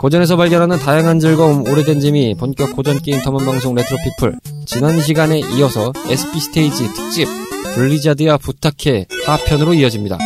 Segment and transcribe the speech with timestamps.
[0.00, 4.38] 고전에서 발견하는 다양한 즐거움, 오래된 재미, 본격 고전 게임 탐험 방송 레트로 피플.
[4.66, 7.28] 지난 시간에 이어서 SP 스테이지 특집
[7.74, 10.18] 블리자드야 부탁해 하편으로 이어집니다.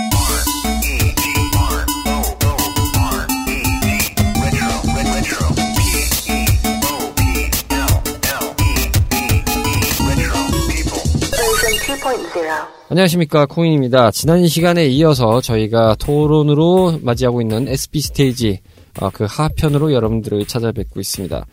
[12.91, 14.11] 안녕하십니까 콩인입니다.
[14.13, 18.68] 지난 시간에 이어서 저희가 토론으로 맞이하고 있는 SP 스테이지 어,
[19.13, 21.47] 그 하편으로 여러분들을 찾아뵙고 있습니다.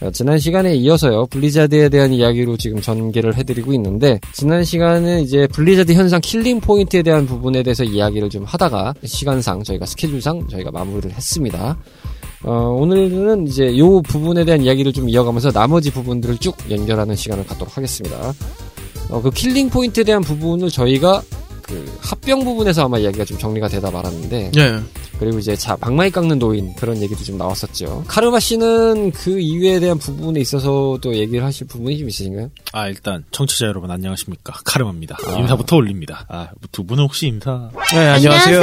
[0.00, 5.92] 어, 지난 시간에 이어서요 블리자드에 대한 이야기로 지금 전개를 해드리고 있는데 지난 시간은 이제 블리자드
[5.92, 11.76] 현상 killing point에 대한 부분에 대해서 이야기를 좀 하다가 시간상 저희가 스케줄상 저희가 마무리를 했습니다.
[12.44, 17.76] 어, 오늘은 이제 요 부분에 대한 이야기를 좀 이어가면서 나머지 부분들을 쭉 연결하는 시간을 갖도록
[17.76, 18.32] 하겠습니다.
[19.10, 21.22] 어, 그 killing point에 대한 부분을 저희가
[21.68, 24.80] 그 합병 부분에서 아마 이야기가 좀 정리가 되다 말았는데 예.
[25.18, 28.04] 그리고 이제 자 방망이 깎는 노인 그런 얘기도 좀 나왔었죠.
[28.08, 32.50] 카르마 씨는 그 이유에 대한 부분에 있어서도 얘기를 하실 부분이 좀 있으신가요?
[32.72, 35.18] 아 일단 청취자 여러분 안녕하십니까 카르마입니다.
[35.26, 35.32] 아.
[35.38, 36.24] 인사부터 올립니다.
[36.28, 37.68] 아두 분은 혹시 인사?
[37.92, 38.60] 네, 안녕하세요.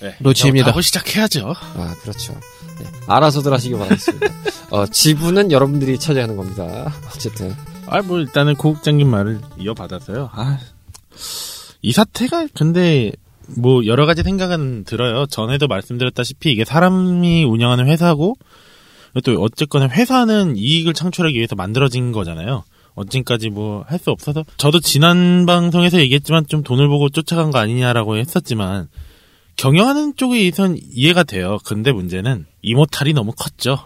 [0.00, 0.68] 네, 로치입니다.
[0.70, 1.52] 하고 시작해야죠.
[1.76, 2.32] 아 그렇죠.
[2.78, 4.26] 네, 알아서들 하시기 바라겠습니다.
[4.70, 6.92] 어, 지분은 여러분들이 차지하는 겁니다.
[7.14, 7.54] 어쨌든
[7.86, 10.30] 아 뭐 일단은 고국장님 말을 이어받아서요.
[10.32, 10.58] 아
[11.84, 13.12] 이 사태가 근데
[13.58, 15.26] 뭐 여러 가지 생각은 들어요.
[15.26, 18.36] 전에도 말씀드렸다시피 이게 사람이 운영하는 회사고
[19.22, 22.64] 또 어쨌거나 회사는 이익을 창출하기 위해서 만들어진 거잖아요.
[22.94, 28.16] 언젠까지 뭐 할 수 없어서 저도 지난 방송에서 얘기했지만 좀 돈을 보고 쫓아간 거 아니냐라고
[28.16, 28.88] 했었지만
[29.56, 31.58] 경영하는 쪽에선 이해가 돼요.
[31.66, 33.78] 근데 문제는 이모탈이 너무 컸죠.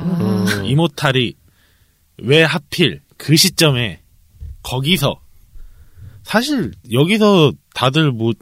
[0.00, 1.34] 음, 이모탈이
[2.24, 4.00] 왜 하필 그 시점에
[4.64, 5.20] 거기서
[6.28, 8.32] 사실 여기서 다들 뭐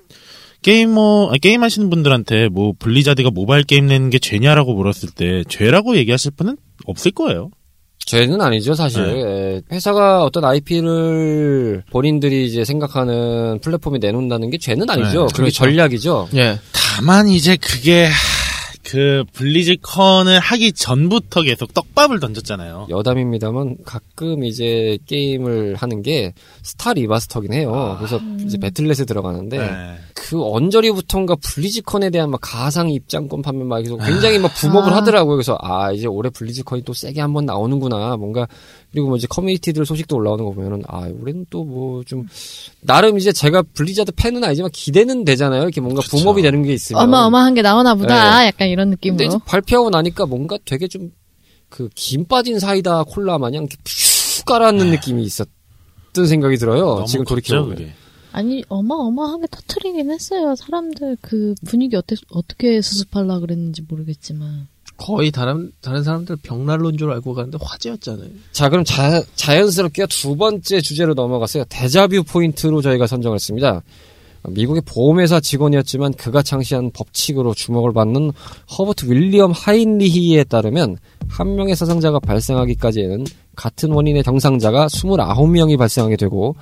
[0.63, 5.97] 게이머 아니, 게임 하시는 분들한테 뭐 블리자드가 모바일 게임 내는 게 죄냐라고 물었을 때 죄라고
[5.97, 6.57] 얘기하실 분은
[6.87, 7.51] 없을 거예요.
[8.05, 9.03] 죄는 아니죠 사실.
[9.03, 9.21] 네.
[9.21, 15.27] 예, 회사가 어떤 IP를 본인들이 이제 생각하는 플랫폼에 내놓는다는 게 죄는 아니죠.
[15.27, 15.55] 네, 그게 그렇죠.
[15.55, 16.29] 전략이죠.
[16.35, 16.59] 예.
[16.73, 18.36] 다만 이제 그게 하,
[18.89, 22.87] 그 블리즈컨을 하기 전부터 계속 떡밥을 던졌잖아요.
[22.89, 26.33] 여담입니다만 가끔 이제 게임을 하는 게
[26.63, 27.75] 스타 리마스터긴 해요.
[27.75, 27.99] 아.
[27.99, 29.97] 그래서 이제 배틀넷에 들어가는데 네.
[30.15, 34.97] 그 언저리부터인가 블리즈컨에 대한 막 가상 입장권 판매 막 계속 굉장히 막 boom up을 아.
[34.97, 35.35] 하더라고요.
[35.35, 38.17] 그래서 아 이제 올해 블리즈컨이 또 세게 한번 나오는구나.
[38.17, 38.47] 뭔가
[38.93, 42.27] 그리고 뭐 이제 커뮤니티들 소식도 올라오는 거 보면은 아 올해는 또 뭐 좀
[42.81, 45.63] 나름 이제 제가 블리자드 팬은 아니지만 기대는 되잖아요.
[45.63, 46.17] 이렇게 뭔가 그쵸.
[46.17, 48.41] boom up이 되는 게 있으면 어마어마한 게 나오나 보다.
[48.41, 48.47] 네.
[48.47, 49.25] 약간 이런 느낌으로.
[49.25, 51.11] 이제 발표하고 나니까 뭔가 되게 좀
[51.69, 56.77] 그 김 빠진 사이다 콜라 마냥 이렇게 푸 가라앉는 느낌이 있었던 생각이 들어요.
[56.81, 56.95] 네.
[56.95, 57.93] 너무 지금 돌이켜보면.
[58.33, 60.55] 아니 어마어마하게 터트리긴 했어요.
[60.55, 64.69] 사람들 그 분위기 어때, 어떻게 수습하려 그랬는지 모르겠지만.
[64.97, 68.29] 거의 다른 다른 사람들 벽난로인 줄 알고 가는데 화제였잖아요.
[68.53, 71.65] 자, 그럼 자, 자연스럽게 두 번째 주제로 넘어갔어요.
[71.69, 73.83] 데자뷰 포인트로 저희가 선정했습니다.
[74.49, 78.33] 미국의 보험회사 직원이었지만 그가 창시한 법칙으로 주목을 받는
[78.79, 80.99] 허버트 윌리엄 하인리히에 따르면
[81.29, 83.25] 한 명의 사상자가 발생하기까지에는
[83.57, 86.55] 같은 원인의 경상자가 29명이 발생하게 되고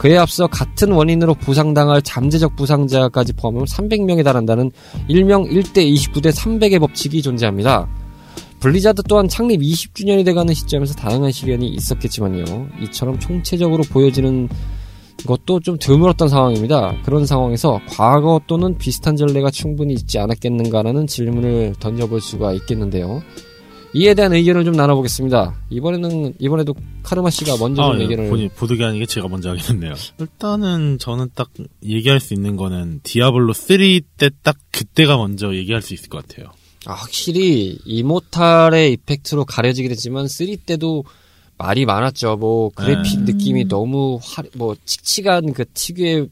[0.00, 4.70] 그에 앞서 같은 원인으로 부상당할 잠재적 부상자까지 포함하면 300명에 달한다는
[5.08, 7.86] 일명 1대 29대 300의 법칙이 존재합니다.
[8.60, 12.68] 블리자드 또한 창립 20주년이 돼가는 시점에서 다양한 시련이 있었겠지만요.
[12.84, 14.48] 이처럼 총체적으로 보여지는
[15.26, 16.96] 것도 좀 드물었던 상황입니다.
[17.04, 23.20] 그런 상황에서 과거 또는 비슷한 전례가 충분히 있지 않았겠는가라는 질문을 던져볼 수가 있겠는데요.
[23.92, 25.54] 이에 대한 의견을 좀 나눠보겠습니다.
[25.70, 28.02] 이번에는 이번에도 카르마 씨가 먼저 좀 아, 예.
[28.02, 29.94] 의견을 본인 보드게 아니게 제가 먼저 하겠네요.
[30.18, 31.50] 일단은 저는 딱
[31.84, 33.78] 얘기할 수 있는 거는 디아블로 3
[34.16, 36.52] 때 딱 그때가 먼저 얘기할 수 있을 것 같아요.
[36.86, 41.04] 아, 확실히 이모탈의 이펙트로 가려지긴 했지만 3 때도
[41.58, 42.36] 말이 많았죠.
[42.36, 43.32] 뭐 그래픽 네.
[43.32, 46.28] 느낌이 너무 화, 뭐 칙칙한 그 특유의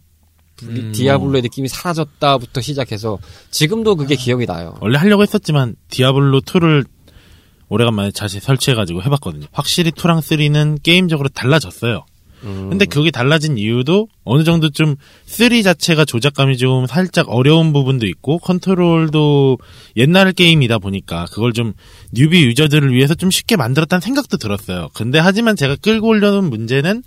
[0.62, 3.18] 음, 디아블로의 느낌이 사라졌다부터 시작해서
[3.50, 4.74] 지금도 그게 기억이 나요.
[4.80, 6.86] 원래 하려고 했었지만 디아블로 2를
[7.68, 9.46] 오래간만에 다시 설치해가지고 해봤거든요.
[9.52, 12.04] 확실히 2랑 3는 게임적으로 달라졌어요.
[12.44, 18.38] 음, 근데 그게 달라진 이유도 어느 정도 좀3 자체가 조작감이 좀 살짝 어려운 부분도 있고
[18.38, 19.58] 컨트롤도
[19.96, 21.72] 옛날 게임이다 보니까 그걸 좀
[22.12, 24.88] 뉴비 유저들을 위해서 좀 쉽게 만들었다는 생각도 들었어요.
[24.94, 27.02] 근데 하지만 제가 끌고 올려는 문제는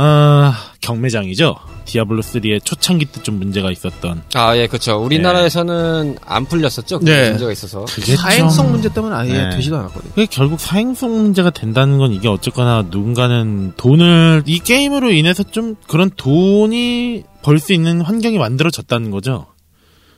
[0.00, 1.56] 아 경매장이죠.
[1.84, 4.96] 디아블로 3의 초창기 때 좀 문제가 있었던 아, 예, 그렇죠.
[5.02, 7.00] 우리나라에서는 안 풀렸었죠.
[7.00, 7.30] 그 네.
[7.30, 7.84] 문제가 있어서.
[7.86, 9.50] 그게 사행성 좀- 문제 때문에 아예 네.
[9.56, 10.12] 되지도 않았거든요.
[10.14, 16.10] 그게 결국 사행성 문제가 된다는 건 이게 어쨌거나 누군가는 돈을 이 게임으로 인해서 좀 그런
[16.16, 19.46] 돈이 벌 수 있는 환경이 만들어졌다는 거죠.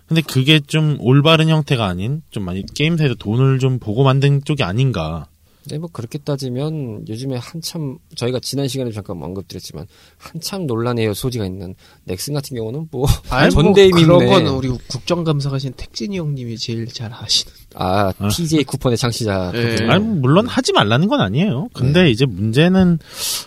[0.06, 5.26] 근데 그게 좀 올바른 형태가 아닌 좀 많이 게임사에서 돈을 좀 보고 만든 쪽이 아닌가.
[5.70, 9.86] 네, 뭐 그렇게 따지면 요즘에 한참 저희가 지난 시간에 잠깐 언급드렸지만
[10.18, 14.04] 한참 논란의 소지가 있는 넥슨 같은 경우는 뭐 아니, 뭐 전대임이네.
[14.04, 17.52] 그런 건 우리 국정감사하신 택진이 형님이 제일 잘 아시는.
[17.74, 18.28] 아, 아.
[18.28, 19.52] TJ 쿠폰의 창시자.
[19.52, 19.76] 네.
[19.88, 21.68] 아니, 뭐 물론 하지 말라는 건 아니에요.
[21.72, 22.98] 근데 이제 문제는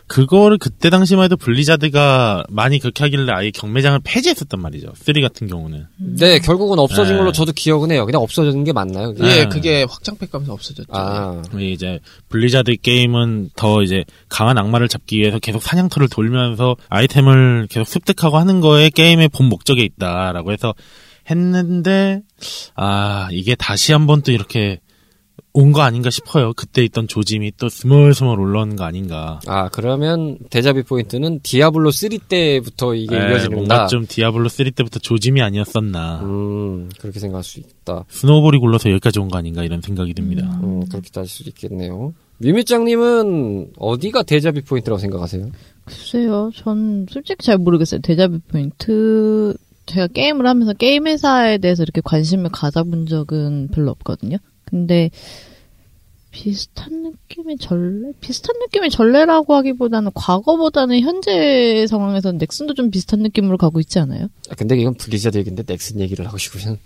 [0.07, 4.93] 그거를 그때 당시만 해도 블리자드가 많이 그렇게 하길래 아예 경매장을 폐지했었단 말이죠.
[4.95, 5.85] 3 같은 경우는.
[5.97, 7.19] 네, 결국은 없어진 네.
[7.19, 8.05] 걸로 저도 기억은 해요.
[8.05, 9.13] 그냥 없어진 게 맞나요?
[9.13, 9.23] 그게?
[9.23, 9.39] 네.
[9.39, 10.87] 예, 그게 확장팩 가면서 없어졌죠.
[10.91, 11.99] 아, 이제
[12.29, 18.61] 블리자드 게임은 더 이제 강한 악마를 잡기 위해서 계속 사냥터를 돌면서 아이템을 계속 습득하고 하는
[18.61, 20.73] 거에 게임의 본 목적에 있다라고 해서
[21.29, 22.21] 했는데
[22.75, 24.79] 아 이게 다시 한번 또 이렇게
[25.55, 26.51] 온 거 아닌가 싶어요.
[26.53, 29.39] 그때 있던 조짐이 또 스멀스멀 올라오는 거 아닌가.
[29.45, 33.55] 아 그러면 데자뷰 포인트는 디아블로 3 때부터 이게 네, 이어진다.
[33.55, 36.21] 뭔가 좀 디아블로 3 때부터 조짐이 아니었었나.
[36.23, 38.03] 음, 그렇게 생각할 수 있다.
[38.09, 40.59] snowball이 굴러서 여기까지 온 거 아닌가 이런 생각이 듭니다.
[40.63, 42.15] 음, 그렇게 따질 수 있겠네요.
[42.39, 45.51] 뮤미짱님은 어디가 데자뷰 포인트라고 생각하세요?
[45.85, 48.01] 글쎄요, 전 솔직히 잘 모르겠어요.
[48.01, 49.55] 데자뷰 포인트.
[49.85, 54.37] 제가 게임을 하면서 게임 회사에 대해서 이렇게 관심을 가져본 적은 별로 없거든요.
[54.65, 55.09] 근데
[56.31, 58.11] 비슷한 느낌의 전례?
[58.19, 64.27] 비슷한 느낌의 전례라고 하기보다는 과거보다는 현재 상황에서는 넥슨도 좀 비슷한 느낌으로 가고 있지 않아요?
[64.49, 66.79] 아, 근데 이건 블리자드 얘기인데 넥슨 얘기를 하고 싶으면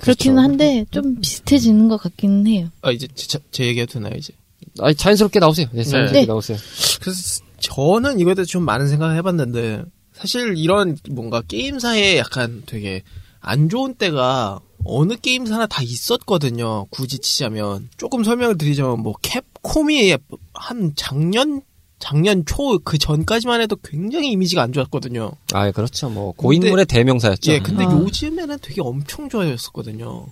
[0.00, 0.40] 그렇기는 그렇죠.
[0.40, 2.68] 한데 좀 비슷해지는 것 같기는 해요.
[2.80, 4.32] 아, 이제 제, 제 얘기해도 되나요, 이제?
[4.80, 5.66] 아니 자연스럽게 나오세요.
[5.72, 6.26] 네, 자연스럽게 네.
[6.26, 6.56] 나오세요.
[7.02, 9.82] 그래서 저는 이거에 대해서 좀 많은 생각을 해봤는데
[10.18, 13.02] 사실 이런 뭔가 게임사에 약간 되게
[13.40, 16.86] 안 좋은 때가 어느 게임사나 다 있었거든요.
[16.90, 20.16] 굳이 치자면 조금 설명을 드리자면 뭐 캡콤이
[20.54, 21.62] 한 작년
[22.00, 25.32] 작년 초 그 전까지만 해도 굉장히 이미지가 안 좋았거든요.
[25.52, 26.08] 아 그렇죠.
[26.08, 27.52] 뭐 고인물의 대명사였죠.
[27.52, 27.90] 예, 근데 아.
[27.90, 30.26] 요즘에는 되게 엄청 좋아졌었거든요.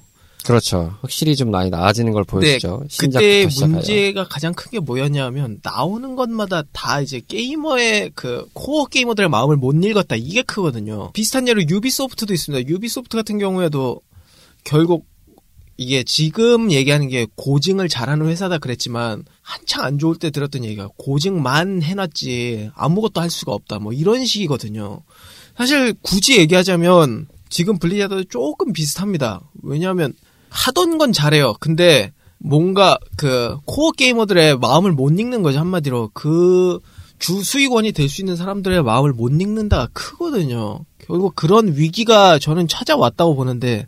[0.46, 0.96] 그렇죠.
[1.00, 2.78] 확실히 좀 많이 나아지는 걸 보여주죠.
[2.78, 3.75] 그때 신작부터 시작하여.
[3.76, 10.16] 문제가 가장 큰게 뭐였냐면 나오는 것마다 다 이제 게이머의 그 코어 게이머들의 마음을 못 읽었다
[10.16, 11.12] 이게 크거든요.
[11.12, 12.69] 비슷한 예로 유비소프트도 있습니다.
[12.69, 14.00] 유비소프트 같은 경우에도
[14.64, 15.06] 결국
[15.78, 21.82] 이게 지금 얘기하는 게 고증을 잘하는 회사다 그랬지만 한창 안 좋을 때 들었던 얘기가 고증만
[21.82, 25.02] 해놨지 아무것도 할 수가 없다 뭐 이런 식이거든요.
[25.56, 29.42] 사실 굳이 얘기하자면 지금 블리자드도 조금 비슷합니다.
[29.62, 30.14] 왜냐하면
[30.50, 31.54] 하던 건 잘해요.
[31.60, 36.81] 근데 뭔가 그 코어 게이머들의 마음을 못 읽는 거죠 한마디로 그
[37.19, 40.81] 주 수익원이 될 수 있는 사람들의 마음을 못 읽는다가 크거든요.
[40.98, 43.87] 결국 그런 위기가 저는 찾아왔다고 보는데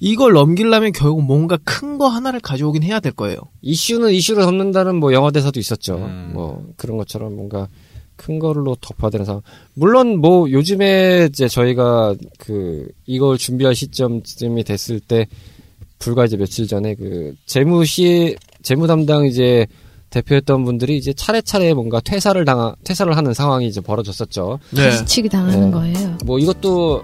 [0.00, 3.36] 이걸 넘기려면 결국 뭔가 큰 거 하나를 가져오긴 해야 될 거예요.
[3.60, 5.96] 이슈는 이슈를 덮는다는 뭐 영화 대사도 있었죠.
[5.96, 6.30] 음.
[6.32, 7.68] 뭐 그런 것처럼 뭔가
[8.16, 9.42] 큰 걸로 덮어야 상황.
[9.74, 15.26] 물론 뭐 요즘에 이제 저희가 그 이걸 준비할 시점쯤이 됐을 때
[16.02, 19.66] 불과 이제 며칠 전에 그 재무시 재무 담당 이제
[20.10, 24.58] 대표였던 분들이 이제 차례차례 뭔가 퇴사를 당하 퇴사를 하는 상황이 이제 벌어졌었죠.
[24.74, 25.70] 가시치기 당하는 네.
[25.70, 26.18] 거예요.
[26.26, 27.02] 뭐 이것도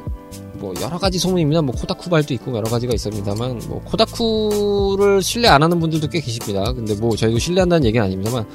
[0.58, 1.62] 뭐 여러 가지 소문입니다.
[1.62, 6.72] 뭐 코다쿠 발도 있고 여러 가지가 있습니다만 뭐 코다쿠를 신뢰 안 하는 분들도 꽤 계십니다.
[6.72, 8.46] 근데 뭐 저희도 신뢰한다는 얘기는 아닙니다만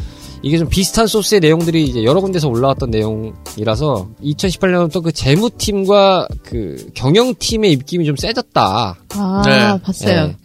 [0.42, 7.72] 이게 좀 비슷한 소스의 내용들이 이제 여러 군데서 올라왔던 내용이라서 2018년부터 그 재무팀과 그 경영팀의
[7.72, 8.98] 입김이 좀 세졌다.
[9.10, 9.82] 아, 네.
[9.82, 10.18] 봤어요.
[10.18, 10.36] 예.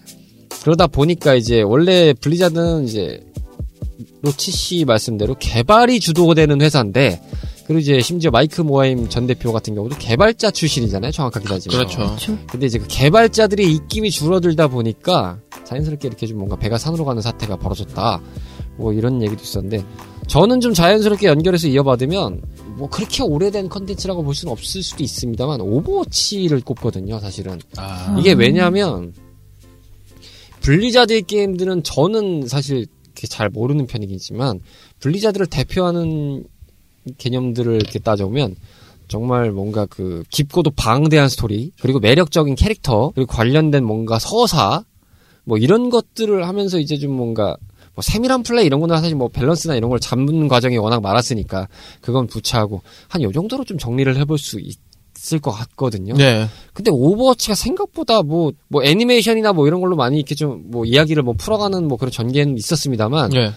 [0.62, 3.21] 그러다 보니까 이제 원래 블리자드는 이제
[4.23, 7.21] 로치 씨 말씀대로 개발이 주도되는 회사인데
[7.68, 11.12] 그리고 이제 심지어 마이크 모하임 전 대표 같은 경우도 개발자 출신이잖아요.
[11.12, 11.76] 정확하게 따지면.
[11.78, 11.98] 그렇죠.
[11.98, 12.38] 그렇죠.
[12.50, 17.56] 근데 이제 그 개발자들의 입김이 줄어들다 보니까 자연스럽게 이렇게 좀 뭔가 배가 산으로 가는 사태가
[17.56, 18.22] 벌어졌다.
[18.78, 19.84] 뭐 이런 얘기도 있었는데
[20.28, 22.40] 저는 좀 자연스럽게 연결해서 이어받으면
[22.78, 27.20] 뭐 그렇게 오래된 컨텐츠라고 볼 수는 없을 수도 있습니다만 오버워치를 꼽거든요.
[27.20, 27.60] 사실은.
[27.76, 29.12] 아, 이게 왜냐면
[30.62, 32.87] 블리자드의 게임들은 저는 사실
[33.28, 34.60] 잘 모르는 편이겠지만
[35.00, 36.44] 블리자드를 대표하는
[37.17, 38.57] 개념들을 이렇게 따져보면
[39.09, 44.85] 정말 뭔가 그 깊고도 방대한 스토리 그리고 매력적인 캐릭터 그리고 관련된 뭔가 서사
[45.45, 47.57] 뭐 이런 것들을 하면서 이제 좀 뭔가
[47.95, 51.69] 뭐 세밀한 플레이 이런 거는 사실 뭐 밸런스나 이런 걸 잡는 과정이 워낙 많았으니까
[52.03, 56.15] 그건 부차하고 한 요 정도로 좀 정리를 해볼 수 있을 것 같거든요.
[56.15, 56.47] 네.
[56.75, 61.35] 근데 오버워치가 생각보다 뭐, 뭐 애니메이션이나 뭐 이런 걸로 많이 이렇게 좀 뭐 이야기를 뭐
[61.35, 63.53] 풀어가는 뭐 그런 전개는 있었습니다만 네.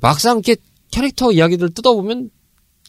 [0.00, 0.56] 막상 이렇게
[0.90, 2.30] 캐릭터 이야기들 뜯어보면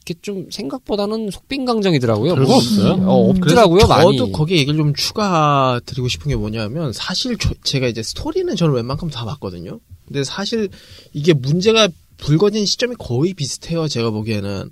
[0.05, 2.35] 이렇게 좀 생각보다는 속빈강정이더라고요.
[2.35, 2.93] 뭐, 없어요.
[3.07, 4.17] 어, 없더라고요, 많이.
[4.17, 8.73] 저도 거기에 얘기를 좀 추가 드리고 싶은 게 뭐냐면 사실 저- 제가 이제 스토리는 저는
[8.73, 9.79] 웬만큼 다 봤거든요.
[10.07, 10.69] 근데 사실
[11.13, 13.87] 이게 문제가 불거진 시점이 거의 비슷해요.
[13.87, 14.69] 제가 보기에는.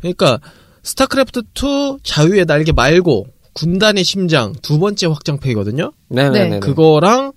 [0.00, 0.40] 그러니까
[0.84, 5.92] 스타크래프트 2 자유의 날개 말고 군단의 심장 두 번째 확장팩이거든요.
[6.08, 6.48] 네네네.
[6.48, 6.60] 네.
[6.60, 7.32] 그거랑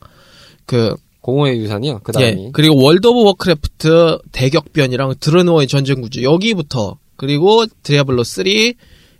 [0.67, 1.99] 그 공허의 유산이요.
[2.03, 2.51] 그 예, 다음이.
[2.53, 8.43] 그리고 월드 오브 워크래프트 대격변이랑 드레노어의 전쟁군주 여기부터 그리고 디아블로 3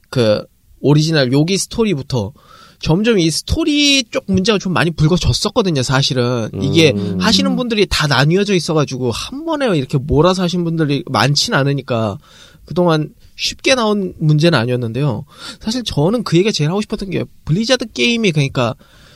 [0.10, 0.44] 그
[0.82, 2.34] 오리지널 요기 스토리부터
[2.80, 6.50] 점점 이 스토리 쪽 문제가 좀 많이 불거졌었거든요, 사실은.
[6.62, 7.18] 이게 음.
[7.22, 12.18] 하시는 분들이 다 나뉘어져 있어가지고 한 번에 이렇게 몰아서 하신 분들이 많진 않으니까
[12.66, 15.26] 그동안 쉽게 나온 문제는 아니었는데요.
[15.60, 18.74] 사실 저는 그 얘기가 제일 하고 싶었던 게 블리자드 게임이 그러니까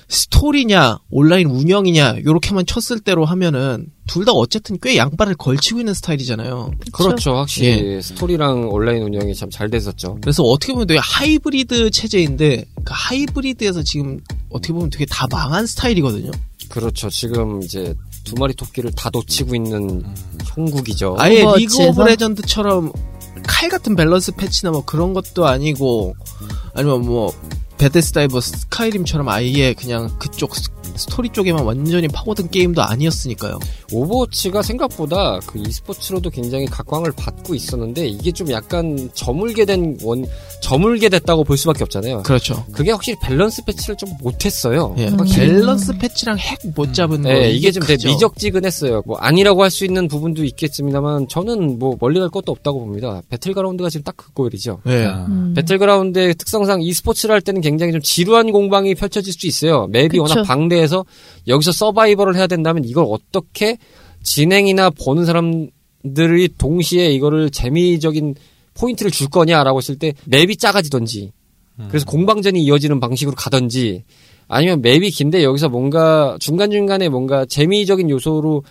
[0.08, 6.72] 스토리냐 온라인 운영이냐 요렇게만 쳤을 때로 하면은 둘 다 어쨌든 꽤 양발을 걸치고 있는 스타일이잖아요.
[6.92, 7.36] 그렇죠.
[7.36, 8.02] 확실히 예.
[8.02, 10.18] 스토리랑 온라인 운영이 참 잘 됐었죠.
[10.22, 14.20] 그래서 어떻게 보면 되게 하이브리드 체제인데 그 하이브리드에서 지금
[14.50, 16.32] 어떻게 보면 되게 다 망한 스타일이거든요.
[16.70, 17.10] 그렇죠.
[17.10, 17.94] 지금 이제
[18.24, 20.04] 두 마리 토끼를 다 놓치고 있는
[20.56, 21.16] 형국이죠.
[21.20, 21.78] 아예 오버워치에서?
[21.84, 22.92] 리그 오브 레전드처럼
[23.48, 26.16] 칼 같은 밸런스 패치나 뭐 그런 것도 아니고
[26.74, 27.32] 아니면 뭐
[27.78, 33.60] 베데스다의 스카이림처럼 아예 그냥 그쪽 스- 스토리 쪽에만 완전히 파고든 게임도 아니었으니까요.
[33.92, 40.26] 오버워치가 생각보다 그 e스포츠로도 굉장히 각광을 받고 있었는데 이게 좀 약간 저물게 된 원,
[40.62, 42.24] 저물게 됐다고 볼 수밖에 없잖아요.
[42.24, 42.64] 그렇죠.
[42.72, 44.96] 그게 확실히 밸런스 패치를 좀 못했어요.
[44.98, 45.08] 예.
[45.08, 45.48] 확실히.
[45.48, 48.08] 밸런스 패치랑 핵 못 잡은 거 네, 이게 좀 되게.
[48.08, 49.04] 미적지근했어요.
[49.06, 53.22] 뭐 아니라고 할 수 있는 부분도 있겠습니다만 저는 뭐 멀리 갈 것도 없다고 봅니다.
[53.30, 54.80] 배틀그라운드가 지금 딱 그거이죠.
[54.88, 55.06] 예.
[55.06, 55.54] 아, 음.
[55.56, 59.88] 배틀그라운드의 특성상 e스포츠를 할 때는 굉장히 좀 지루한 공방이 펼쳐질 수 있어요.
[59.88, 60.22] 맵이 그쵸.
[60.22, 61.04] 워낙 방대해서
[61.48, 63.78] 여기서 서바이벌을 해야 된다면 이걸 어떻게
[64.22, 68.36] 진행이나 보는 사람들이 동시에 이거를 재미적인
[68.76, 71.32] 포인트를 줄 거냐라고 했을 때 맵이 작아지던지
[71.90, 74.04] 그래서 공방전이 이어지는 방식으로 가던지
[74.48, 78.64] 아니면 맵이 긴데 여기서 뭔가 중간중간에 뭔가 재미적인 요소로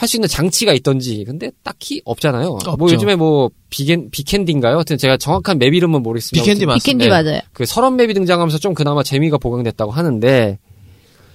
[0.00, 2.48] 할 수 있는 장치가 있던지 근데 딱히 없잖아요.
[2.48, 2.94] 뭐 없죠.
[2.94, 4.76] 요즘에 뭐 비켄 비켄디인가요?
[4.76, 6.42] 하여튼 제가 정확한 맵 이름은 모르겠습니다.
[6.42, 6.82] 비켄디 맞습니다.
[6.82, 7.10] 비켄디 네.
[7.10, 7.40] 맞아요.
[7.52, 10.58] 그 설원 맵이 등장하면서 좀 그나마 재미가 보강됐다고 하는데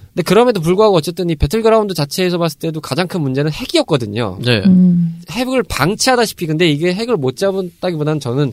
[0.08, 4.38] 근데 그럼에도 불구하고 어쨌든 이 배틀그라운드 자체에서 봤을 때도 가장 큰 문제는 핵이었거든요.
[4.44, 4.62] 네.
[4.66, 5.20] 음.
[5.30, 8.52] 핵을 방치하다시피 근데 이게 핵을 못 잡았다기보다는 저는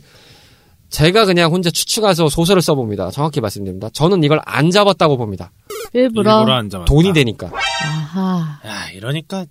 [0.90, 3.10] 제가 그냥 혼자 추측해서 소설을 써봅니다.
[3.10, 3.90] 정확히 말씀드립니다.
[3.94, 5.52] 저는 이걸 안 잡았다고 봅니다.
[5.94, 6.54] 일부러 일부러.
[6.54, 6.86] 안 잡았다.
[6.86, 7.52] 돈이 되니까.
[7.84, 8.60] 아하.
[8.66, 9.46] 야, 이러니까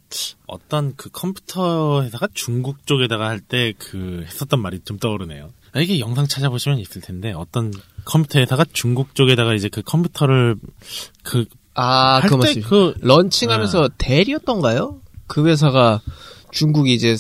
[0.47, 5.51] 어떤 그 컴퓨터 회사가 중국 쪽에다가 할 때 그 했었던 말이 좀 떠오르네요.
[5.73, 7.73] 아, 이게 영상 찾아보시면 있을 텐데 어떤
[8.05, 10.57] 컴퓨터 회사가 중국 쪽에다가 이제 그 컴퓨터를
[11.23, 12.61] 그 아, 할그 때.
[12.61, 15.01] 그 런칭하면서 대리였던가요?
[15.27, 16.01] 그 회사가
[16.51, 17.17] 중국이 이제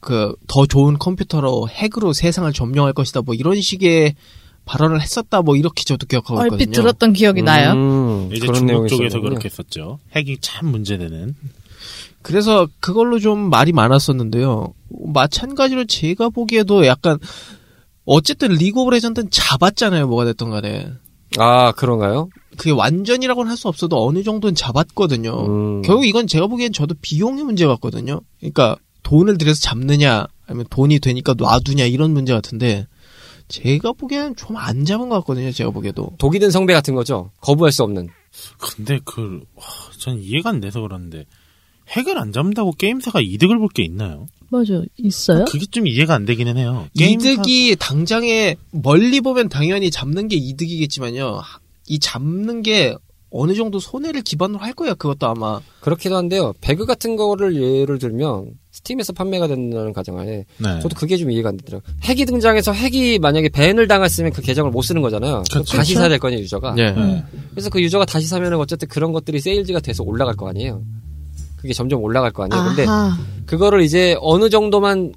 [0.00, 4.14] 그 더 좋은 컴퓨터로 핵으로 세상을 점령할 것이다 뭐 이런 식의
[4.70, 6.72] 발언을 했었다 뭐 이렇게 저도 기억하고 얼핏 있거든요.
[6.74, 7.72] 들었던 기억이 나요.
[7.72, 9.20] 음, 이제 그런 중국 쪽에서.
[9.20, 9.98] 그렇게 했었죠.
[10.14, 11.34] 핵이 참 문제되는.
[12.22, 14.72] 그래서 그걸로 좀 말이 많았었는데요.
[15.12, 17.18] 마찬가지로 제가 보기에도 약간
[18.04, 20.06] 어쨌든 리그 오브 레전드는 잡았잖아요.
[20.06, 20.92] 뭐가 됐던 간에.
[21.38, 22.28] 아 그런가요?
[22.56, 25.46] 그게 완전이라고는 할 수 없어도 어느 정도는 잡았거든요.
[25.46, 25.82] 음.
[25.82, 28.20] 결국 이건 제가 보기엔 저도 비용의 문제 같거든요.
[28.38, 32.86] 그러니까 돈을 들여서 잡느냐 아니면 돈이 되니까 놔두냐 이런 문제 같은데
[33.50, 35.50] 제가 보기에는 좀 안 잡은 것 같거든요.
[35.52, 36.12] 제가 보기에도.
[36.18, 37.30] 독이 든 성배 같은 거죠.
[37.40, 38.08] 거부할 수 없는.
[38.58, 39.64] 근데 그, 와,
[39.98, 41.24] 전 이해가 안 돼서 그러는데
[41.88, 44.26] 핵을 안 잡는다고 게임사가 이득을 볼 게 있나요?
[44.50, 44.82] 맞아.
[44.96, 45.44] 있어요?
[45.46, 46.88] 그게 좀 이해가 안 되기는 해요.
[46.96, 51.40] 게임사- 이득이 당장에 멀리 보면 당연히 잡는 게 이득이겠지만요.
[51.88, 52.94] 이 잡는 게
[53.30, 54.94] 어느 정도 손해를 기반으로 할 거야.
[54.94, 55.60] 그것도 아마.
[55.80, 56.52] 그렇기도 한데요.
[56.60, 60.80] 배그 같은 거를 예를 들면 스팀에서 판매가 된다는 가정하에 네.
[60.80, 61.94] 저도 그게 좀 이해가 안 되더라고요.
[62.02, 65.42] 핵이 등장해서 핵이 만약에 밴을 당했으면 그 계정을 못 쓰는 거잖아요.
[65.52, 65.76] 그쵸.
[65.76, 66.74] 다시 사야 될 거 아니에요, 유저가.
[66.74, 66.92] 네.
[66.92, 67.24] 네.
[67.50, 70.82] 그래서 그 유저가 다시 사면은 어쨌든 그런 것들이 세일즈가 돼서 올라갈 거 아니에요.
[71.56, 72.64] 그게 점점 올라갈 거 아니에요.
[72.64, 73.16] 근데 아하.
[73.46, 75.12] 그거를 이제 어느 정도만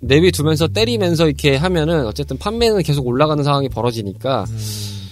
[0.00, 4.46] 내비 두면서 때리면서 이렇게 하면은 어쨌든 판매는 계속 올라가는 상황이 벌어지니까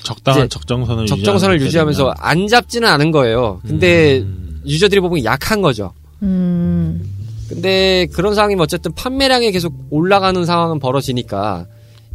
[0.09, 2.15] 적당한 이제 적정선을 적정선을 유지하면서 되면.
[2.19, 3.61] 안 잡지는 않은 거예요.
[3.67, 4.63] 근데 음.
[4.67, 5.93] 유저들이 보면 약한 거죠.
[6.23, 7.03] 음.
[7.49, 11.67] 근데 그런 상황이면 어쨌든 판매량이 계속 올라가는 상황은 벌어지니까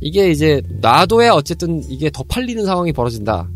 [0.02, 3.48] 이게 이제 놔둬야 어쨌든 이게 더 팔리는 상황이 벌어진다.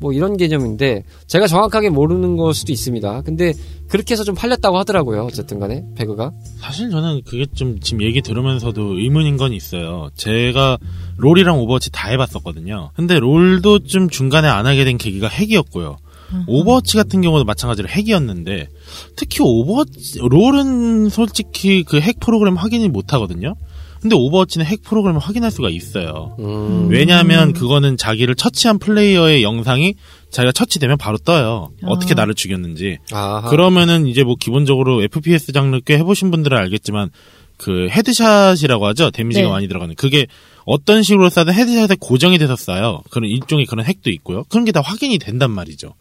[0.00, 3.22] 뭐 이런 개념인데 제가 정확하게 모르는 걸 수도 있습니다.
[3.22, 3.52] 근데
[3.88, 5.24] 그렇게 해서 좀 팔렸다고 하더라고요.
[5.24, 6.30] 어쨌든 간에 배그가.
[6.58, 10.08] 사실 저는 그게 좀 지금 얘기 들으면서도 의문인 건 있어요.
[10.14, 10.78] 제가
[11.18, 12.90] 롤이랑 오버워치 다 해봤었거든요.
[12.94, 15.98] 근데 롤도 좀 중간에 안 하게 된 계기가 핵이었고요.
[16.46, 18.68] 오버워치 같은 경우도 마찬가지로 핵이었는데
[19.16, 23.54] 특히 오버워치 롤은 솔직히 그 핵 프로그램 확인을 못 하거든요.
[24.00, 26.36] 근데 오버워치는 핵 프로그램을 확인할 수가 있어요.
[26.38, 26.86] 음.
[26.88, 29.94] 왜냐하면 그거는 자기를 처치한 플레이어의 영상이
[30.30, 31.70] 자기가 처치되면 바로 떠요.
[31.82, 32.98] 어떻게 나를 죽였는지.
[33.10, 33.48] 아하.
[33.50, 37.10] 그러면은 이제 뭐 기본적으로 FPS 장르 꽤 해보신 분들은 알겠지만
[37.56, 39.10] 그 headshot이라고 하죠.
[39.10, 39.50] 데미지가 네.
[39.52, 39.96] 많이 들어가는.
[39.96, 40.26] 그게
[40.70, 43.02] 어떤 식으로 쏴도 headshot에 고정이 돼서 쏴요.
[43.10, 44.44] 그런 일종의 그런 핵도 있고요.
[44.50, 45.94] 그런 게 다 확인이 된단 말이죠.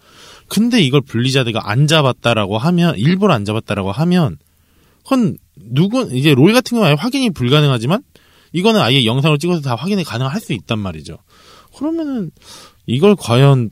[0.50, 4.38] 근데 이걸 블리자드가 안 잡았다라고 하면 일부러 안 잡았다라고 하면
[5.04, 8.04] 그건 누군 이제 롤 같은 경우는 확인이 불가능하지만
[8.52, 11.18] 이거는 아예 영상을 찍어서 다 확인이 가능할 수 있단 말이죠.
[11.78, 12.32] 그러면은
[12.88, 13.70] 이걸 과연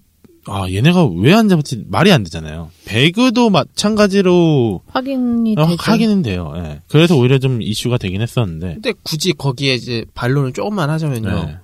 [0.47, 2.69] 아 얘네가 왜 안 잡았지 말이 안 되잖아요.
[2.85, 5.77] 배그도 마찬가지로 확인이 어, 되죠.
[5.79, 6.53] 하기는 돼요.
[6.57, 6.81] 예.
[6.87, 8.73] 그래서 오히려 좀 이슈가 되긴 했었는데.
[8.75, 11.29] 근데 굳이 거기에 이제 반론을 조금만 하자면요.
[11.45, 11.57] 네.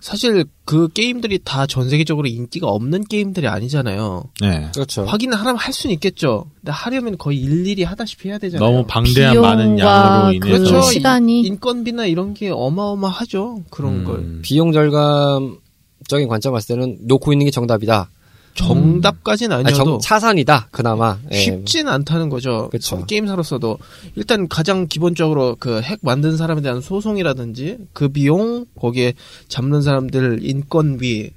[0.00, 4.24] 사실 그 게임들이 다 전 세계적으로 인기가 없는 게임들이 아니잖아요.
[4.40, 4.68] 네.
[4.74, 5.04] 그렇죠.
[5.04, 6.46] 확인을 하려면 할 수는 있겠죠.
[6.60, 8.68] 근데 하려면 거의 일일이 하다시피 해야 되잖아요.
[8.68, 10.80] 너무 방대한 많은 양으로 인해서 그렇죠.
[10.86, 13.62] 그 시간이 인건비나 이런 게 어마어마하죠.
[13.70, 14.04] 그런 음.
[14.04, 14.38] 걸.
[14.42, 18.10] 비용 절감적인 관점 봤을 때는 놓고 있는 게 정답이다.
[18.54, 20.68] 정답까지는 아니, 아니어도 정, 차산이다.
[20.70, 21.18] 그나마.
[21.32, 21.36] 예.
[21.36, 22.68] 쉽진 않다는 거죠.
[22.70, 22.96] 그쵸.
[22.98, 23.78] 서- 게임사로서도
[24.16, 29.14] 일단 가장 기본적으로 그 핵 만든 사람에 대한 소송이라든지 그 비용 거기에
[29.48, 31.30] 잡는 사람들 인건비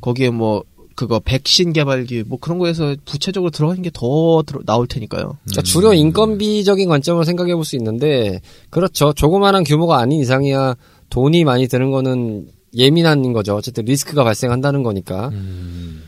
[0.00, 0.64] 거기에 뭐
[0.94, 5.36] 그거 백신 개발기 뭐 그런 거에서 부채적으로 들어가는 게 더 나올 테니까요.
[5.44, 8.40] 그러니까 주로 인건비적인 관점으로 생각해 볼 수 있는데
[8.70, 9.12] 그렇죠.
[9.12, 10.74] 조그마한 규모가 아닌 이상이야
[11.10, 13.54] 돈이 많이 드는 거는 예민한 거죠.
[13.54, 15.28] 어쨌든 리스크가 발생한다는 거니까.
[15.28, 16.02] 음.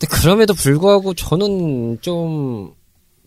[0.00, 2.72] 근데 그럼에도 불구하고 저는 좀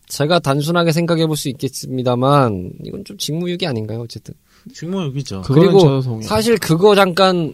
[0.07, 4.01] 제가 단순하게 생각해 볼 수 있겠습니다만 이건 좀 직무유기 아닌가요?
[4.01, 4.33] 어쨌든.
[4.73, 5.43] 직무유기죠.
[5.45, 6.01] 그리고.
[6.21, 7.53] 사실 그거 잠깐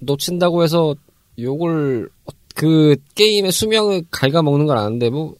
[0.00, 0.94] 놓친다고 해서
[1.38, 2.08] 요걸
[2.54, 5.36] 그 게임의 수명을 갉아먹는 건 아는데 뭐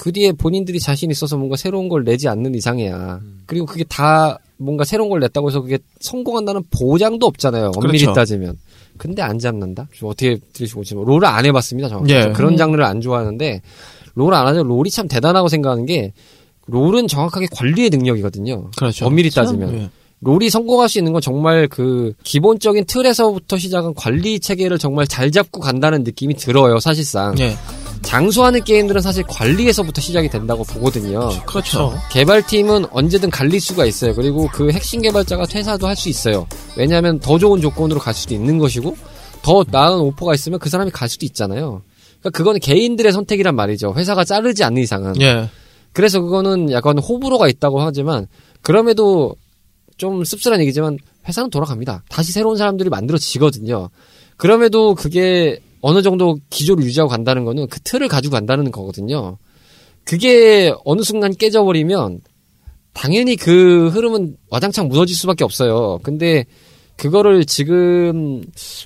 [0.00, 3.20] 그 뒤에 본인들이 자신 있어서 뭔가 새로운 걸 내지 않는 이상이야.
[3.44, 7.72] 그리고 그게 다 뭔가 새로운 걸 냈다고 해서 그게 성공한다는 보장도 없잖아요.
[7.76, 8.14] 엄밀히 그렇죠.
[8.14, 8.56] 따지면.
[9.00, 9.88] 근데 안 잡는다?
[9.94, 11.88] 좀 어떻게 들으시고 지금 롤을 안 해봤습니다.
[11.88, 12.12] 정확히.
[12.12, 12.20] 예.
[12.20, 12.56] 저 그런 음.
[12.58, 13.62] 장르를 안 좋아하는데
[14.14, 14.62] 롤을 안 하죠.
[14.62, 16.12] 롤이 참 대단하고 생각하는 게
[16.66, 18.70] 롤은 정확하게 관리의 능력이거든요.
[18.76, 19.06] 그렇죠.
[19.06, 19.52] 엄밀히 그렇죠.
[19.52, 19.74] 따지면.
[19.74, 19.90] 예.
[20.20, 25.60] 롤이 성공할 수 있는 건 정말 그 기본적인 틀에서부터 시작한 관리 체계를 정말 잘 잡고
[25.60, 27.34] 간다는 느낌이 들어요, 사실상.
[27.38, 27.56] 예.
[28.02, 31.28] 장수하는 게임들은 사실 관리에서부터 시작이 된다고 보거든요.
[31.46, 31.92] 그렇죠.
[32.10, 34.14] 개발팀은 언제든 갈릴 수가 있어요.
[34.14, 36.46] 그리고 그 핵심 개발자가 퇴사도 할 수 있어요.
[36.76, 38.96] 왜냐하면 더 좋은 조건으로 갈 수도 있는 것이고
[39.42, 41.82] 더 나은 오퍼가 있으면 그 사람이 갈 수도 있잖아요.
[42.20, 43.94] 그러니까 그거는 개인들의 선택이란 말이죠.
[43.96, 45.20] 회사가 자르지 않는 이상은.
[45.20, 45.48] 예.
[45.92, 48.26] 그래서 그거는 약간 호불호가 있다고 하지만
[48.62, 49.34] 그럼에도
[49.98, 50.96] 좀 씁쓸한 얘기지만
[51.28, 52.04] 회사는 돌아갑니다.
[52.08, 53.90] 다시 새로운 사람들이 만들어지거든요.
[54.38, 59.38] 그럼에도 그게 어느 정도 기조를 유지하고 간다는 거는 그 틀을 가지고 간다는 거거든요.
[60.04, 62.20] 그게 어느 순간 깨져버리면
[62.92, 65.98] 당연히 그 흐름은 와장창 무너질 수밖에 없어요.
[66.02, 66.44] 근데
[66.96, 68.42] 그거를 지금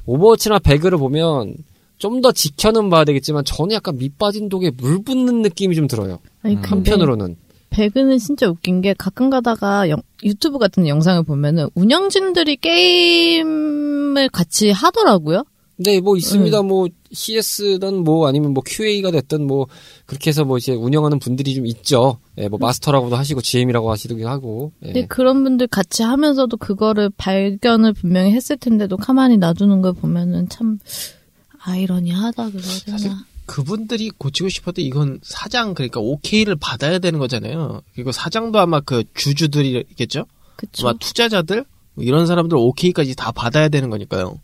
[0.07, 1.54] 오버워치나 배그를 보면
[1.98, 6.18] 좀 더 지켜는 봐야 되겠지만 저는 약간 밑빠진 독에 물 붓는 느낌이 좀 들어요.
[6.42, 7.37] 아니, 한편으로는.
[7.70, 15.44] 배그는 진짜 웃긴 게 가끔 가다가 영- 유튜브 같은 영상을 보면은 운영진들이 게임을 같이 하더라고요.
[15.76, 16.62] 네, 뭐 있습니다.
[16.62, 19.66] 뭐 CS든 뭐 아니면 뭐 QA가 됐든 뭐
[20.06, 22.18] 그렇게 해서 뭐 이제 운영하는 분들이 좀 있죠.
[22.38, 24.72] 예, 뭐 마스터라고도 하시고 GM이라고 하시기도 하고.
[24.82, 24.92] 예.
[24.92, 30.78] 근데 그런 분들 같이 하면서도 그거를 발견을 분명히 했을 텐데도 가만히 놔두는 걸 보면은 참
[31.58, 33.24] 아이러니하다 그래야 사실 되나.
[33.46, 37.82] 그분들이 고치고 싶어도 이건 사장 그러니까 오케이를 받아야 되는 거잖아요.
[37.94, 40.26] 그리고 사장도 아마 그 주주들이겠죠.
[40.56, 40.88] 그쵸.
[40.88, 41.64] 아마 투자자들 뭐
[41.96, 44.40] 이런 사람들 오케이까지 다 받아야 되는 거니까요.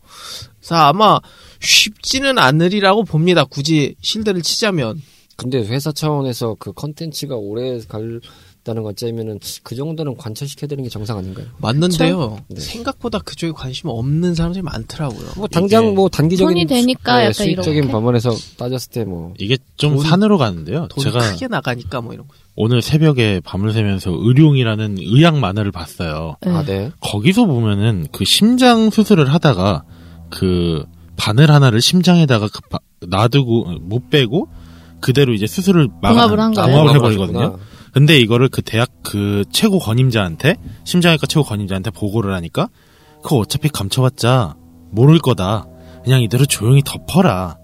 [0.60, 1.18] 그래서 아마
[1.60, 3.44] 쉽지는 않으리라고 봅니다.
[3.44, 5.00] 굳이 실드를 치자면
[5.36, 11.46] 근데 회사 차원에서 그 컨텐츠가 오래 갈다는 관점이면은 그 정도는 관철시켜야 되는 게 정상 아닌가요?
[11.58, 12.38] 맞는데요.
[12.48, 12.60] 네.
[12.60, 15.30] 생각보다 그쪽에 관심 없는 사람들이 많더라고요.
[15.36, 17.90] 뭐 당장 뭐 단기적인 돈이 되니까 수- 예, 약간 수익적인 이렇게?
[17.92, 20.88] 방면에서 따졌을 때 뭐 이게 좀 돈- 산으로 가는데요.
[20.90, 22.34] 돈이 제가 크게 나가니까 뭐 이런 거.
[22.62, 26.36] 오늘 새벽에 밤을 새면서 의룡이라는 의학 만화를 봤어요.
[26.42, 26.50] 네.
[26.50, 26.90] 아, 네.
[27.00, 29.84] 거기서 보면은 그 심장 수술을 하다가
[30.28, 30.84] 그
[31.16, 34.48] 바늘 하나를 심장에다가 그 바- 놔두고 못 빼고
[35.00, 36.68] 그대로 이제 수술을 막 봉합을 한 거예요?
[36.70, 37.58] 봉합을 봉합을 해버리거든요.
[37.92, 42.68] 근데 이거를 그 대학 그 최고 권임자한테 심장외과 최고 권임자한테 보고를 하니까
[43.22, 44.54] 그거 어차피 감춰봤자
[44.90, 45.66] 모를 거다.
[46.04, 47.56] 그냥 이대로 조용히 덮어라.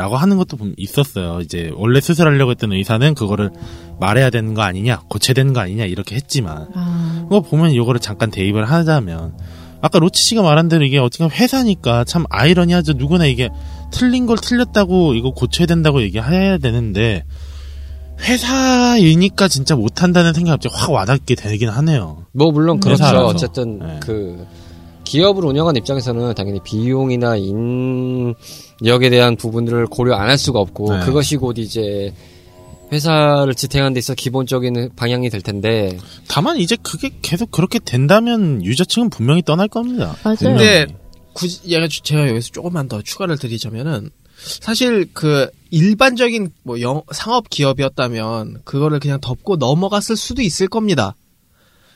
[0.00, 1.40] 라고 하는 것도 좀 있었어요.
[1.42, 3.50] 이제 원래 수술하려고 했던 의사는 그거를
[4.00, 8.30] 말해야 되는 거 아니냐, 고쳐야 되는 거 아니냐 이렇게 했지만 아, 그거 보면 이거를 잠깐
[8.30, 9.36] 대입을 하자면
[9.82, 12.94] 아까 로치 씨가 말한 대로 이게 어떻게 회사니까 참 아이러니하죠.
[12.94, 13.50] 누구나 이게
[13.90, 17.24] 틀린 걸 틀렸다고 이거 고쳐야 된다고 얘기해야 되는데
[18.20, 22.24] 회사이니까 진짜 못한다는 생각이 갑자기 확 와닿게 되긴 하네요.
[22.32, 23.04] 뭐 물론 그렇죠.
[23.04, 23.26] 회사라서.
[23.26, 24.00] 어쨌든 네.
[24.00, 24.46] 그
[25.10, 31.00] 기업을 운영하는 입장에서는 당연히 비용이나 인력에 대한 부분들을 고려 안 할 수가 없고 네.
[31.04, 32.14] 그것이 곧 이제
[32.92, 39.10] 회사를 지탱하는 데 있어 기본적인 방향이 될 텐데 다만 이제 그게 계속 그렇게 된다면 유저층은
[39.10, 40.14] 분명히 떠날 겁니다.
[40.22, 40.36] 맞아요.
[40.40, 40.86] 근데
[41.32, 47.50] 굳이 얘가 주- 제가 여기서 조금만 더 추가를 드리자면은 사실 그 일반적인 뭐 영, 상업
[47.50, 51.14] 기업이었다면 그거를 그냥 덮고 넘어갔을 수도 있을 겁니다.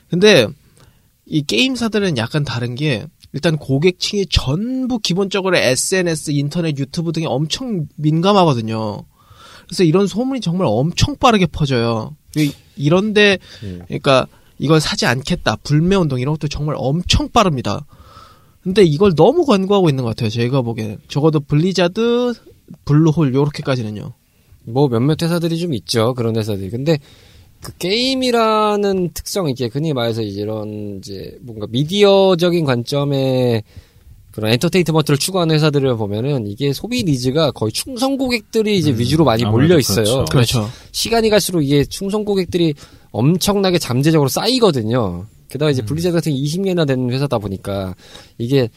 [0.09, 0.47] 근데
[1.25, 9.03] 이 게임사들은 약간 다른 게 일단 고객층이 전부 기본적으로 SNS, 인터넷, 유튜브 등에 엄청 민감하거든요.
[9.67, 12.15] 그래서 이런 소문이 정말 엄청 빠르게 퍼져요.
[12.37, 13.81] 이- 이런데 음.
[13.87, 14.27] 그러니까
[14.59, 17.85] 이걸 사지 않겠다 불매 운동 이런 것도 정말 엄청 빠릅니다.
[18.63, 20.29] 근데 이걸 너무 간과하고 있는 것 같아요.
[20.29, 22.33] 제가 보기에는 적어도 블리자드,
[22.85, 24.13] 블루홀 요렇게까지는요.
[24.67, 26.13] 뭐 몇몇 회사들이 좀 있죠.
[26.15, 26.69] 그런 회사들이.
[26.69, 26.97] 근데
[27.65, 33.63] 그 게임이라는 특성 이게 흔히 말해서 이제 이런 이제 뭔가 미디어적인 관점의
[34.29, 39.49] 그런 엔터테인먼트를 추구하는 회사들을 보면은 이게 소비 needs가 거의 충성 고객들이 이제 위주로 많이 음,
[39.49, 40.03] 몰려 있어요.
[40.03, 40.25] 그렇죠.
[40.25, 40.69] 그렇죠.
[40.91, 42.75] 시간이 갈수록 이게 충성 고객들이
[43.11, 45.25] 엄청나게 잠재적으로 쌓이거든요.
[45.49, 47.95] 게다가 이제 블리자드 같은 게 20년이나 된 회사다 보니까
[48.37, 48.69] 이게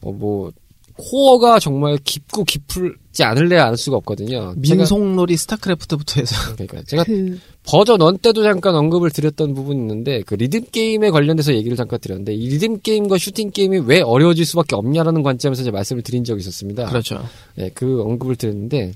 [0.00, 0.50] 어, 뭐
[0.96, 4.54] 코어가 정말 깊고 깊지 않을래야 않을 수가 없거든요.
[4.54, 10.22] 제가- 민속놀이 스타크래프트부터 해서 그러니까 제가 그 버전 1 때도 잠깐 언급을 드렸던 부분이 있는데
[10.26, 14.76] 그 리듬 게임에 관련돼서 얘기를 잠깐 드렸는데 이 리듬 게임과 슈팅 게임이 왜 어려워질 수밖에
[14.76, 16.86] 없냐라는 관점에서 이제 말씀을 드린 적이 있었습니다.
[16.86, 17.22] 그렇죠.
[17.58, 18.92] 예, 그 언급을 드렸는데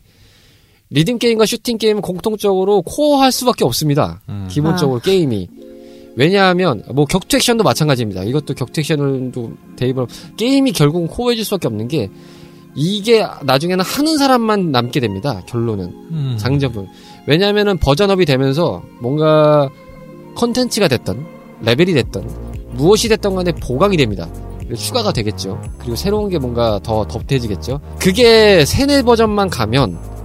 [0.90, 4.20] 리듬 게임과 슈팅 게임은 공통적으로 코어 할 수밖에 없습니다.
[4.28, 4.46] 음.
[4.50, 5.48] 기본적으로 게임이
[6.16, 8.24] 왜냐하면 뭐 격투 액션도 마찬가지입니다.
[8.24, 12.10] 이것도 격투 액션도 대입을 게임이 결국은 코어해질 수밖에 없는 게
[12.74, 15.42] 이게 나중에는 하는 사람만 남게 됩니다.
[15.46, 16.36] 결론은 음.
[16.38, 16.86] 장점은
[17.26, 19.68] 왜냐하면은 version up이 되면서 뭔가
[20.34, 21.26] 컨텐츠가 됐던
[21.62, 24.28] 레벨이 됐던 무엇이 됐던 간에 보강이 됩니다.
[24.76, 25.60] 추가가 되겠죠.
[25.78, 27.80] 그리고 새로운 게 뭔가 더 덧대지겠죠.
[27.98, 30.15] 그게 세네 버전만 가면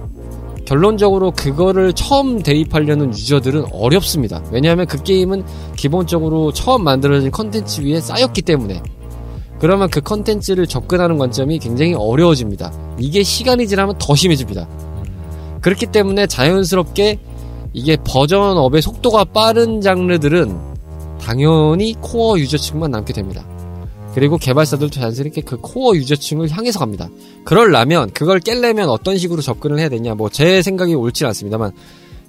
[0.64, 4.42] 결론적으로 그거를 처음 대입하려는 유저들은 어렵습니다.
[4.50, 5.44] 왜냐하면 그 게임은
[5.76, 8.82] 기본적으로 처음 만들어진 컨텐츠 위에 쌓였기 때문에
[9.58, 12.72] 그러면 그 컨텐츠를 접근하는 관점이 굉장히 어려워집니다.
[12.98, 14.68] 이게 시간이 지나면 더 심해집니다.
[15.60, 17.18] 그렇기 때문에 자연스럽게
[17.72, 20.72] 이게 version up의 속도가 빠른 장르들은
[21.20, 23.46] 당연히 코어 유저층만 남게 됩니다.
[24.14, 27.08] 그리고 개발사들도 자연스럽게 그 코어 유저층을 향해서 갑니다.
[27.44, 31.72] 그럴라면 그걸 깰려면 어떤 식으로 접근을 해야 되냐 뭐 제 생각이 옳진 않습니다만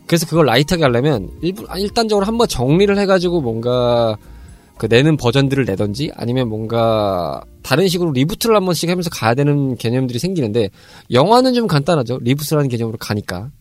[0.05, 4.17] 그래서 그걸 light하게 하려면 일부, 일단적으로 한번 정리를 해가지고 뭔가
[4.77, 10.19] 그 내는 버전들을 내던지 아니면 뭔가 다른 식으로 reboot를 한 번씩 하면서 가야 되는 개념들이
[10.19, 10.69] 생기는데
[11.11, 12.19] 영화는 좀 간단하죠.
[12.21, 13.51] reboot라는 개념으로 가니까.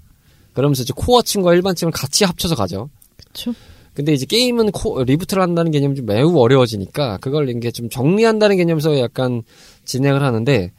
[0.52, 2.90] 그러면서 이제 코어층과 일반층을 같이 합쳐서 가죠.
[3.16, 3.52] 그쵸.
[3.94, 8.98] 근데 이제 게임은 코, reboot를 한다는 개념이 좀 매우 어려워지니까 그걸 이게 좀 정리한다는 개념에서
[8.98, 9.42] 약간
[9.84, 10.72] 진행을 하는데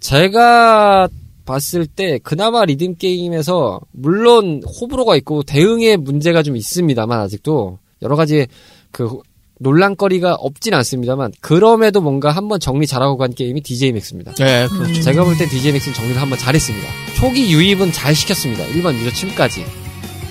[0.00, 1.08] 제가
[1.44, 8.46] 봤을 때 그나마 리듬 게임에서 물론 호불호가 있고 대응의 문제가 좀 있습니다만 아직도 여러 가지
[8.90, 9.18] 그
[9.60, 14.34] 논란거리가 없진 않습니다만 그럼에도 뭔가 한번 정리 잘하고 간 게임이 DJ 맥스입니다.
[14.34, 15.00] 네, 그렇죠.
[15.00, 16.88] 제가 볼땐 DJ 맥스는 정리를 한번 잘했습니다.
[17.16, 18.64] 초기 유입은 잘 시켰습니다.
[18.66, 19.83] 일반 유저층까지.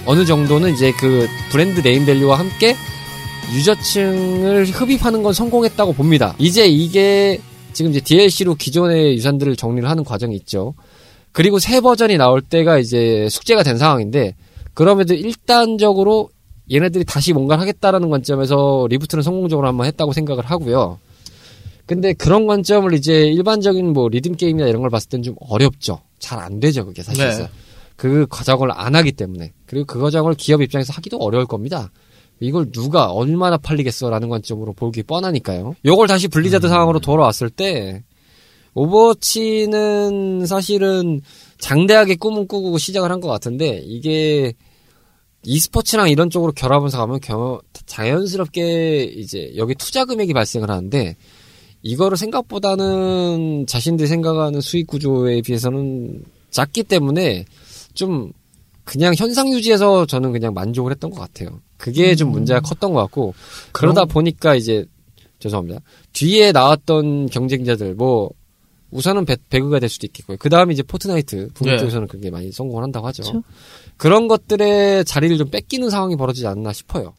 [0.05, 2.75] 어느 정도는 이제 그 브랜드 네임 밸류와 함께
[3.55, 6.35] 유저층을 흡입하는 건 성공했다고 봅니다.
[6.39, 7.39] 이제 이게
[7.73, 10.73] 지금 이제 DLC로 기존의 유산들을 정리를 하는 과정이 있죠.
[11.31, 14.35] 그리고 새 버전이 나올 때가 이제 숙제가 된 상황인데
[14.73, 16.29] 그럼에도 일단적으로
[16.71, 20.99] 얘네들이 다시 뭔가를 하겠다라는 관점에서 reboot는 성공적으로 한번 했다고 생각을 하고요.
[21.85, 25.99] 근데 그런 관점을 이제 일반적인 뭐 리듬 게임이나 이런 걸 봤을 땐 좀 어렵죠.
[26.19, 27.43] 잘 안 되죠, 그게 사실상.
[27.43, 27.49] 네.
[28.03, 29.53] 그 과정을 안 하기 때문에.
[29.65, 31.89] 그리고 그 과정을 기업 입장에서 하기도 어려울 겁니다.
[32.41, 35.75] 이걸 누가 얼마나 팔리겠어라는 관점으로 보기 뻔하니까요.
[35.85, 38.03] 요걸 다시 블리자드 상황으로 돌아왔을 때
[38.73, 41.21] 오버워치는 사실은
[41.59, 44.51] 장대하게 꿈은 꾸고 시작을 한 것 같은데 이게
[45.45, 51.15] e스포츠랑 이런 쪽으로 결합해서 가면 겨- 자연스럽게 이제 여기 투자 금액이 발생을 하는데
[51.83, 57.45] 이거를 생각보다는 자신들이 생각하는 수익 구조에 비해서는 작기 때문에
[57.93, 58.31] 좀
[58.83, 61.61] 그냥 현상 유지해서 저는 그냥 만족을 했던 것 같아요.
[61.77, 63.33] 그게 좀 문제가 컸던 것 같고
[63.71, 64.85] 그러다 보니까 이제
[65.39, 65.81] 죄송합니다.
[66.13, 68.31] 뒤에 나왔던 경쟁자들 뭐
[68.91, 70.37] 우선은 배, 배그가 될 수도 있겠고요.
[70.37, 71.77] 그 다음에 이제 포트나이트 북미 네.
[71.79, 73.23] 쪽에서는 그게 많이 성공을 한다고 하죠.
[73.23, 73.43] 그쵸.
[73.97, 77.15] 그런 것들의 자리를 좀 뺏기는 상황이 벌어지지 않나 싶어요.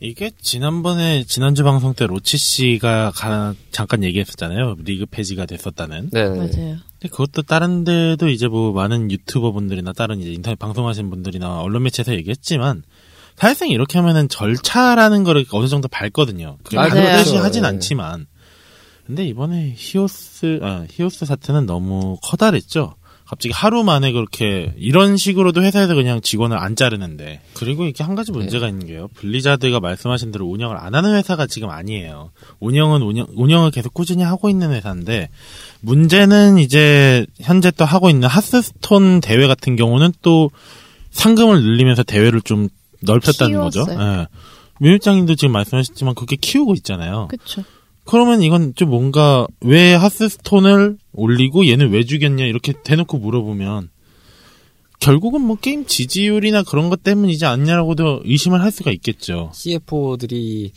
[0.00, 4.76] 이게 지난번에 지난주 방송 때 로치 씨가 가- 잠깐 얘기했었잖아요.
[4.84, 6.10] 리그 폐지가 됐었다는.
[6.12, 6.28] 네.
[6.28, 6.46] 맞아요.
[6.48, 11.82] 근데 그것도 다른 데도 이제 뭐 많은 유튜버 분들이나 다른 이제 인터넷 방송하시는 분들이나 언론
[11.82, 12.84] 매체에서 얘기했지만
[13.36, 16.58] 사실상 이렇게 하면은 절차라는 거를 어느 정도 밟거든요.
[16.74, 16.90] 맞아요.
[16.90, 17.44] 반드시 그렇죠.
[17.44, 17.68] 하진 네.
[17.68, 18.26] 않지만.
[19.06, 22.94] 근데 이번에 히오스, 아, 히오스 사태는 너무 커다랬죠.
[23.28, 28.32] 갑자기 하루 만에 그렇게 이런 식으로도 회사에서 그냥 직원을 안 자르는데 그리고 이게 한 가지
[28.32, 29.08] 문제가 있는 게요.
[29.16, 32.30] 블리자드가 말씀하신 대로 운영을 안 하는 회사가 지금 아니에요.
[32.58, 35.28] 운영은 운영 운영을 계속 꾸준히 하고 있는 회사인데
[35.82, 40.50] 문제는 이제 현재 또 하고 있는 하스스톤 대회 같은 경우는 또
[41.10, 42.70] 상금을 늘리면서 대회를 좀
[43.02, 43.84] 넓혔다는 거죠.
[43.84, 44.20] 키웠어요.
[44.20, 44.26] 예.
[44.80, 47.28] 민일장님도 지금 말씀하셨지만 그렇게 키우고 있잖아요.
[47.28, 47.62] 그쵸.
[48.08, 53.90] 그러면 이건 좀 뭔가 왜 하스스톤을 올리고 얘는 왜 죽였냐 이렇게 대놓고 물어보면
[54.98, 59.50] 결국은 뭐 게임 지지율이나 그런 것 때문이지 않냐라고도 의심을 할 수가 있겠죠.
[59.54, 60.72] CFO들이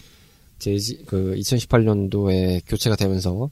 [0.59, 0.75] 제,
[1.07, 3.49] 그 2018년도에 교체가 되면서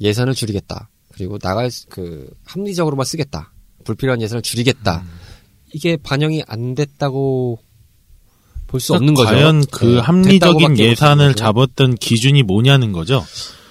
[0.00, 0.88] 예산을 줄이겠다.
[1.12, 3.52] 그리고 나갈, 수- 그, 합리적으로만 쓰겠다.
[3.84, 5.04] 불필요한 예산을 줄이겠다.
[5.74, 7.58] 이게 반영이 안 됐다고
[8.68, 9.30] 볼 수 없는 거죠.
[9.30, 11.34] 과연 그 네, 합리적인 예산을.
[11.34, 13.24] 잡았던 기준이 뭐냐는 거죠.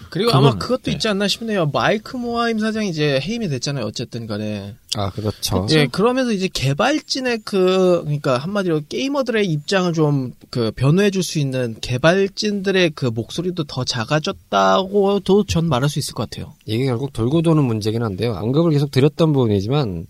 [0.09, 0.91] 그리고 아마 그거는, 그것도 네.
[0.93, 1.69] 있지 않나 싶네요.
[1.71, 3.85] 마이크 모하임 사장이 이제 해임이 됐잖아요.
[3.85, 4.73] 어쨌든 간에.
[4.95, 5.67] 아, 그렇죠.
[5.71, 11.75] 예, 그러면서 이제 개발진의 그, 그러니까 한마디로 게이머들의 입장을 좀 그 변호해 줄 수 있는
[11.81, 16.53] 개발진들의 그 목소리도 더 작아졌다고도 전 말할 수 있을 것 같아요.
[16.65, 18.31] 이게 결국 돌고 도는 문제긴 한데요.
[18.33, 20.07] 언급을 계속 드렸던 부분이지만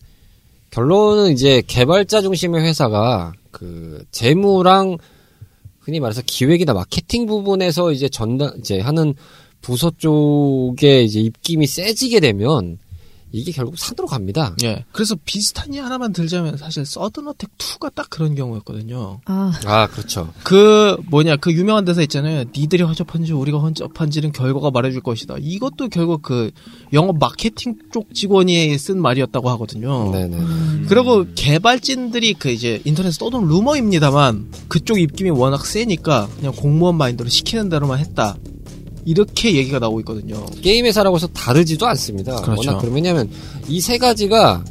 [0.69, 4.99] 결론은 이제 개발자 중심의 회사가 그 재무랑
[5.79, 9.15] 흔히 말해서 기획이나 마케팅 부분에서 이제 전담 이제 하는
[9.61, 12.77] 부서 쪽에 이제 입김이 세지게 되면
[13.31, 14.55] 이게 결국 산으로 갑니다.
[14.63, 14.85] 예.
[14.91, 19.21] 그래서 비슷한 예 하나만 들자면 사실 서든어택 2가 딱 그런 경우였거든요.
[19.25, 20.33] 아, 아 그렇죠.
[20.43, 22.45] 그 뭐냐 그 유명한 대사 있잖아요.
[22.55, 25.35] 니들이 허접한지 우리가 헌접한지는 결과가 말해줄 것이다.
[25.39, 26.51] 이것도 결국 그
[26.93, 30.11] 영업 마케팅 쪽 직원이 쓴 말이었다고 하거든요.
[30.11, 30.37] 네네.
[30.87, 37.69] 그리고 개발진들이 그 이제 인터넷에 떠도는 루머입니다만 그쪽 입김이 워낙 세니까 그냥 공무원 마인드로 시키는
[37.69, 38.37] 대로만 했다.
[39.11, 40.45] 이렇게 얘기가 나오고 있거든요.
[40.61, 42.35] 게임 회사라고 해서 다르지도 않습니다.
[42.41, 42.59] 그렇죠.
[42.71, 43.29] 워낙 그럼 왜냐하면
[43.69, 44.65] 이 세 가지가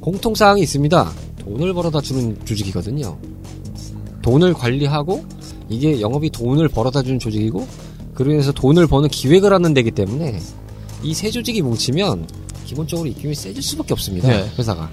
[0.00, 1.12] 공통 사항이 있습니다.
[1.40, 3.18] 돈을 벌어다 주는 조직이거든요.
[4.22, 5.24] 돈을 관리하고
[5.68, 7.66] 이게 영업이 돈을 벌어다 주는 조직이고
[8.14, 10.40] 그러면서 돈을 버는 기획을 하는 데기 때문에
[11.02, 12.26] 이 세 조직이 뭉치면
[12.64, 14.28] 기본적으로 입김이 세질 수밖에 없습니다.
[14.28, 14.48] 네.
[14.58, 14.90] 회사가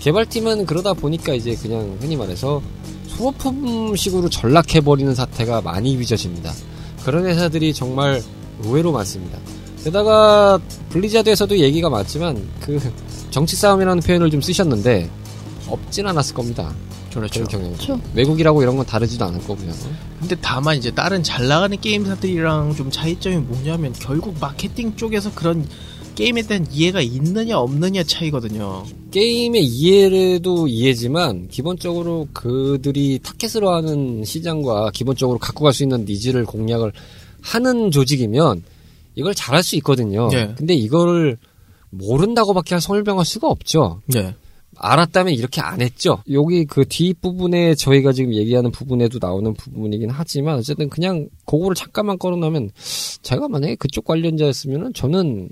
[0.00, 2.60] 개발팀은 그러다 보니까 이제 그냥 흔히 말해서
[3.06, 6.52] 소모품식으로 전락해버리는 사태가 많이 빚어집니다.
[7.04, 8.22] 그런 회사들이 정말
[8.62, 9.38] 의외로 많습니다.
[9.84, 10.58] 게다가
[10.90, 12.80] 블리자드에서도 얘기가 많지만 그
[13.30, 15.10] 정치 싸움이라는 표현을 좀 쓰셨는데
[15.68, 16.72] 없진 않았을 겁니다.
[17.12, 17.44] 그렇죠.
[17.44, 17.72] 경향.
[17.72, 18.00] 그렇죠.
[18.14, 19.72] 외국이라고 이런 건 다르지도 않을 거고요.
[20.20, 25.66] 근데 다만 이제 다른 잘 나가는 게임사들이랑 좀 차이점이 뭐냐면 결국 마케팅 쪽에서 그런
[26.14, 28.84] 게임에 대한 이해가 있느냐 없느냐 차이거든요.
[29.10, 36.92] 게임의 이해도 이해지만 기본적으로 그들이 타켓으로 하는 시장과 기본적으로 갖고 갈 수 있는 니즈를 공략을
[37.40, 38.62] 하는 조직이면
[39.14, 40.28] 이걸 잘할 수 있거든요.
[40.28, 40.54] 네.
[40.56, 41.38] 근데 이거를
[41.90, 44.00] 모른다고밖에 설명할 수가 없죠.
[44.06, 44.34] 네.
[44.76, 46.22] 알았다면 이렇게 안 했죠.
[46.30, 52.70] 여기 그 뒷부분에 저희가 지금 얘기하는 부분에도 나오는 부분이긴 하지만 어쨌든 그냥 그거를 잠깐만 걸어놓으면
[53.22, 55.50] 제가 만약에 그쪽 관련자였으면은 저는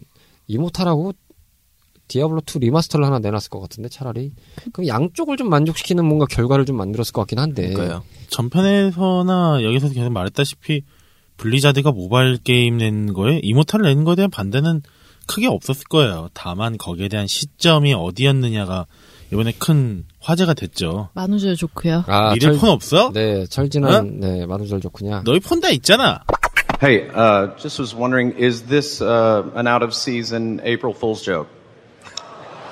[0.51, 1.13] 이모탈하고
[2.09, 4.33] 디아블로 2 리마스터를 하나 내놨을 것 같은데 차라리
[4.73, 8.03] 그럼 양쪽을 좀 만족시키는 뭔가 결과를 좀 만들었을 것 같긴 한데 그러니까요.
[8.29, 10.83] 전편에서나 여기서 계속 말했다시피
[11.37, 14.83] 블리자드가 모바일 게임 낸 거에 이모탈을 낸 거에 대한 반대는
[15.27, 16.29] 크게 없었을 거예요.
[16.35, 18.87] 다만 거기에 대한 시점이 어디였느냐가
[19.33, 21.11] 이번에 큰 화제가 됐죠.
[21.15, 22.03] 만우절 좋고요.
[22.09, 23.13] 아, 니들 철, 폰 없어?
[23.13, 26.25] 네 철진한 네 만우절 좋구냐 너희 폰 다 있잖아.
[26.81, 31.49] Hey, uh, just was wondering, is this uh, an out of season April Fool's joke?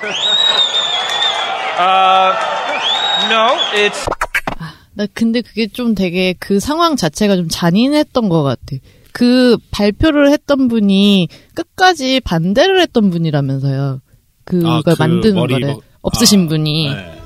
[3.29, 4.07] No, it's
[4.95, 8.77] 나 근데 그게 좀 되게 그 상황 자체가 좀 잔인했던 것 같아.
[9.13, 14.01] 그 발표를 했던 분이 끝까지 반대를 했던 분이라면서요.
[14.45, 17.21] 그걸 아, 그 만드는 머리 거를 뭐- 없으신 아, 분이 네.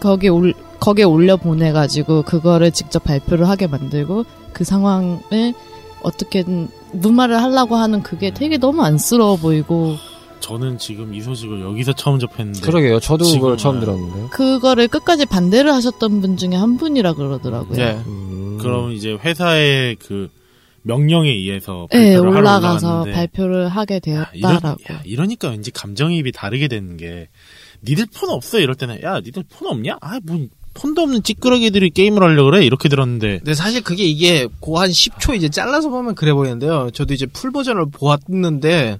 [0.00, 5.54] 거기에 올 거기에 올려 보내 가지고 그거를 직접 발표를 하게 만들고 그 상황을
[6.02, 9.96] 어떻게든 무마를 하려고 하는 그게 되게 너무 안쓰러워 보이고
[10.40, 13.80] 저는 지금 이 소식을 여기서 처음 접했는데 그러게요 저도 그걸 처음 네.
[13.86, 17.76] 들었는데요 그거를 끝까지 반대를 하셨던 분 중에 한 분이라 그러더라고요.
[17.76, 18.02] 네.
[18.06, 20.28] 음, 그럼 이제 회사의 그
[20.82, 24.82] 명령에 의해서 네, 올라가서 발표를 하게 되었다라고.
[24.92, 27.28] 야, 이러 니까 왠지 감정이입이 다르게 되는 게
[27.84, 29.98] 니들 폰 없어 이럴 때는 야 니들 폰 없냐?
[30.00, 34.90] 아뭐 폰도 없는 찌끄러기들이 게임을 하려고 그래 이렇게 들었는데 근데 사실 그게 이게 고 한
[34.90, 36.90] 10초 이제 잘라서 보면 그래 보이는데요.
[36.92, 38.98] 저도 이제 풀 버전을 보았는데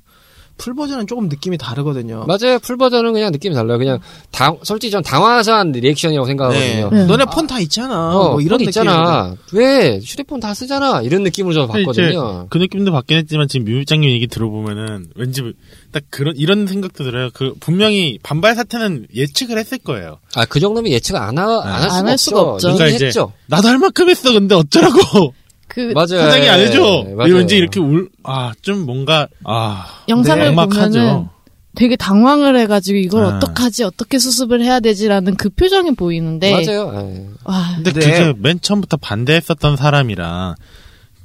[0.63, 2.25] 풀 버전은 조금 느낌이 다르거든요.
[2.29, 2.61] 맞아요.
[2.61, 3.79] 풀 버전은 그냥 느낌이 달라요.
[3.79, 3.99] 그냥
[4.31, 6.91] 당, 솔직히 전 당황한 리액션이라고 생각하거든요.
[6.91, 7.05] 네.
[7.07, 8.17] 너네 폰 다 있잖아.
[8.17, 8.69] 어, 뭐 이런 폰 느낌.
[8.69, 9.35] 있잖아.
[9.53, 11.03] 왜 휴대폰 다 쓰잖아.
[11.03, 12.47] 이런 느낌으로 저 봤거든요.
[12.49, 15.43] 그 느낌도 받긴 했지만 지금 뮤장님 얘기 들어보면은 왠지
[15.91, 17.31] 딱 그런 이런 생각도 들어요.
[17.35, 20.19] 그 분명히 반발 사태는 예측을 했을 거예요.
[20.37, 22.69] 아, 그 정도면 예측 안, 하, 안할 수가, 수가 없죠.
[22.75, 23.33] 그러니까 이제 했죠.
[23.47, 24.33] 나도 할 만큼 했어.
[24.33, 25.35] 근데 어쩌라고
[25.73, 26.07] 그 맞아요.
[26.21, 27.07] 사장이 안 해줘.
[27.09, 27.35] 예, 맞아요.
[27.35, 31.29] 왠지 이렇게 울, 아, 좀 뭔가, 아, 영상을 네, 보면은.
[31.75, 33.29] 되게 당황을 해가지고 이걸 아.
[33.37, 36.93] 어떡하지 어떻게 수습을 해야 되지라는 그 표정이 보이는데 맞아요.
[36.95, 37.29] 예.
[37.45, 38.01] 와 근데 네.
[38.01, 40.57] 그게 맨 처음부터 반대했었던 사람이랑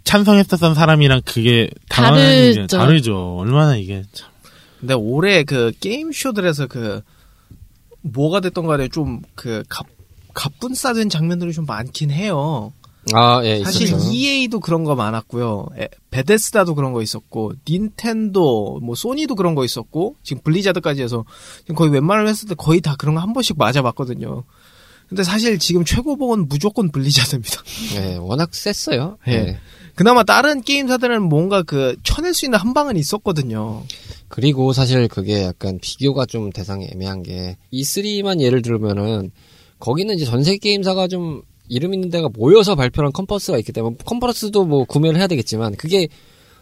[0.05, 2.77] 찬성했었던 사람이랑 그게 당하는 게 다르죠.
[2.77, 3.35] 다르죠.
[3.39, 4.29] 얼마나 이게 참.
[4.79, 7.01] 근데 올해 그 게임 쇼들에서 그
[8.03, 9.63] 뭐가 됐던 간에 좀 그
[10.33, 12.71] 갑분싸된 장면들이 좀 많긴 해요.
[13.13, 14.11] 아, 예, 사실 있었죠.
[14.11, 15.67] EA도 그런 거 많았고요.
[15.79, 21.25] 에, 베데스다도 그런 거 있었고, 닌텐도, 뭐 소니도 그런 거 있었고, 지금 블리자드까지 해서
[21.61, 24.43] 지금 거의 웬만한 회사들 거의 다 그런 거 한 번씩 맞아봤거든요.
[25.09, 27.61] 근데 사실 지금 최고봉은 무조건 블리자드입니다.
[27.95, 29.17] 예, 워낙 셌어요.
[29.27, 29.31] 예.
[29.33, 29.59] 예.
[29.95, 33.83] 그나마 다른 게임사들은 뭔가 그 쳐낼 수 있는 한 방은 있었거든요.
[34.27, 39.31] 그리고 사실 그게 약간 비교가 좀 대상이 애매한 게 E3만 예를 들면은
[39.79, 44.65] 거기는 이제 전 세계 게임사가 좀 이름 있는 데가 모여서 발표한 컨퍼런스가 있기 때문에 컨퍼런스도
[44.65, 46.07] 뭐 구매를 해야 되겠지만 그게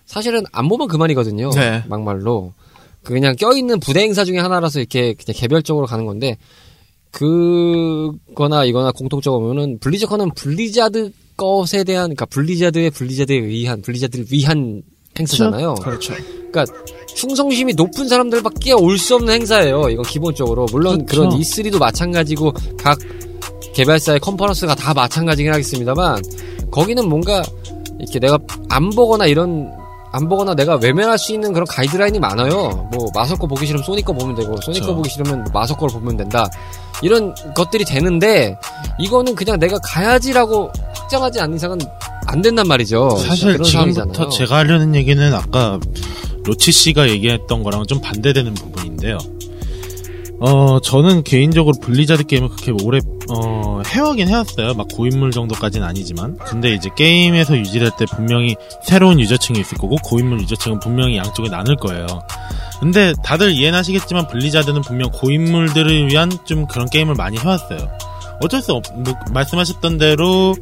[0.06, 1.50] 사실은 안 보면 그만이거든요.
[1.52, 1.84] 네.
[1.88, 2.54] 막말로
[3.04, 6.38] 그 그냥 껴있는 부대 행사 중에 하나라서 이렇게 그냥 개별적으로 가는 건데
[7.12, 14.82] 그거나 이거나 공통적으로 보면은 블리자컨은 블리자드 것에 대한 그러니까 블리자드의 블리자드에 의한 블리자드를 위한
[15.18, 15.76] 행사잖아요.
[15.76, 16.14] 그렇죠.
[16.52, 16.66] 그러니까
[17.16, 19.90] 충성심이 높은 사람들밖에 올 수 없는 행사예요.
[19.90, 21.30] 이건 기본적으로 물론 그렇죠.
[21.30, 22.98] 그런 E3도 마찬가지고 각
[23.76, 26.22] 개발사의 컨퍼런스가 다 마찬가지긴 하겠습니다만
[26.72, 27.44] 거기는 뭔가
[28.00, 29.72] 이렇게 내가 안 보거나 이런
[30.12, 32.90] 안 보거나 내가 외면할 수 있는 그런 가이드라인이 많아요.
[32.94, 34.96] 뭐 마석 거 보기 싫으면 소니 거 보면 되고 소니 거 그렇죠.
[34.96, 36.50] 보기 싫으면 마석 거를 보면 된다.
[37.02, 38.58] 이런 것들이 되는데
[38.98, 41.78] 이거는 그냥 내가 가야지라고 확정하지 않는 이상은
[42.28, 43.18] 안 된단 말이죠.
[43.18, 44.30] 사실 지금부터.
[44.30, 45.80] 제가 하려는 얘기는 아까
[46.46, 49.18] 로치 씨가 얘기했던 거랑 좀 반대되는 부분인데요.
[50.40, 54.74] 어, 저는 개인적으로 블리자드 게임을 그렇게 오래, 어, 해오긴 해왔어요.
[54.74, 56.38] 막 고인물 정도까지는 아니지만.
[56.38, 61.76] 근데 이제 게임에서 유지될 때 분명히 새로운 유저층이 있을 거고, 고인물 유저층은 분명히 양쪽에 나눌
[61.78, 62.06] 거예요.
[62.80, 67.80] 근데 다들 이해는 하시겠지만, 블리자드는 분명 고인물들을 위한 좀 그런 게임을 많이 해왔어요.
[68.42, 70.54] 어쩔 수 없, 뭐, 말씀하셨던 대로,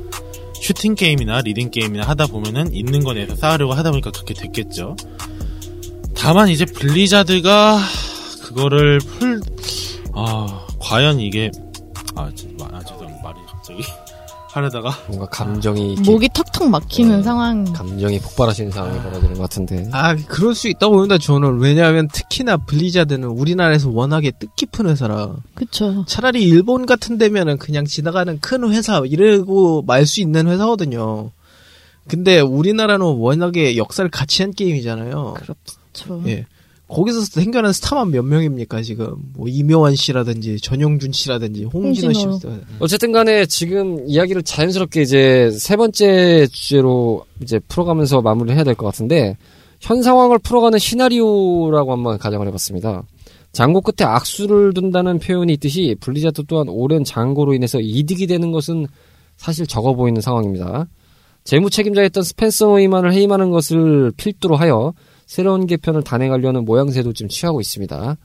[0.53, 4.95] 슈팅 게임이나 리딩 게임이나 하다 보면은 있는 거 내서 쌓으려고 하다 보니까 그렇게 됐겠죠.
[6.15, 7.79] 다만 이제 블리자드가
[8.43, 9.41] 그거를 풀,
[10.15, 11.49] 아, 과연 이게,
[12.15, 13.21] 아, 저- 아 죄송합니다.
[13.23, 13.82] 말이 갑자기
[14.52, 14.91] 하려다가.
[15.08, 17.23] 뭔가 감정이 이렇게 목이 턱턱 막히는 네.
[17.23, 19.89] 상황 감정이 폭발하시는 상황이 벌어지는 것 같은데.
[19.91, 21.58] 아, 그럴 수 있다고 봅니다, 저는.
[21.60, 25.36] 왜냐하면 특히나 블리자드는 우리나라에서 워낙에 뜻깊은 회사라.
[25.56, 31.32] 그쵸 차라리 일본 같은 데면은 그냥 지나가는 큰 회사, 이러고 말 수 있는 회사거든요.
[32.08, 35.34] 근데 우리나라는 워낙에 역사를 같이 한 게임이잖아요.
[35.36, 36.45] 그렇죠 예.
[36.93, 39.15] 거기서 생겨난 스타만 몇 명입니까, 지금.
[39.36, 42.25] 뭐, 임요환 씨라든지, 전용준 씨라든지, 홍진호 씨.
[42.25, 42.53] 홍진호.
[42.79, 48.86] 어쨌든 간에 지금 이야기를 자연스럽게 이제 세 번째 주제로 이제 풀어가면서 마무리를 해야 될 것
[48.86, 49.38] 같은데,
[49.79, 53.03] 현 상황을 풀어가는 시나리오라고 한번 가정을 해봤습니다.
[53.51, 58.88] 장고 끝에 악수를 둔다는 표현이 있듯이 블리자드 또한 오랜 장고로 인해서 이득이 되는 것은
[59.38, 60.88] 사실 적어 보이는 상황입니다.
[61.43, 64.93] 재무 책임자였던 스펜서 노이만을 해임하는 것을 필두로 하여
[65.34, 68.17] 새로운 개편을 단행하려는 모양새도 지금 취하고 있습니다.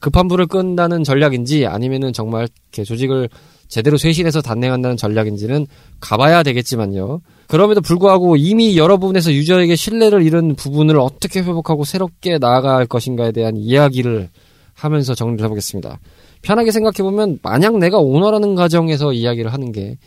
[0.00, 3.28] 급한 불을 끈다는 전략인지 아니면은 정말 이렇게 조직을
[3.68, 5.68] 제대로 쇄신해서 단행한다는 전략인지는
[6.00, 7.20] 가봐야 되겠지만요.
[7.46, 13.56] 그럼에도 불구하고 이미 여러 부분에서 유저에게 신뢰를 잃은 부분을 어떻게 회복하고 새롭게 나아갈 것인가에 대한
[13.56, 14.28] 이야기를
[14.74, 16.00] 하면서 정리를 해보겠습니다.
[16.42, 19.98] 편하게 생각해보면 만약 내가 오너라는 가정에서 이야기를 하는 게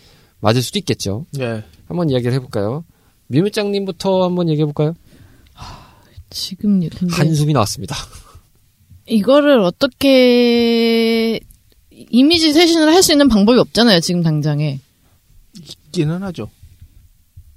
[0.42, 1.26] 맞을 수도 있겠죠.
[1.40, 1.64] 예.
[1.88, 2.84] 한번 이야기를 해볼까요?
[3.28, 4.94] 미무장님부터 한번 얘기해볼까요?
[6.30, 7.96] 지금 근데 한숨이 나왔습니다.
[9.08, 11.40] 이거를 어떻게
[12.12, 14.80] 이미지 쇄신을 할 수 있는 방법이 없잖아요 지금 당장에
[15.60, 16.50] 있기는 하죠.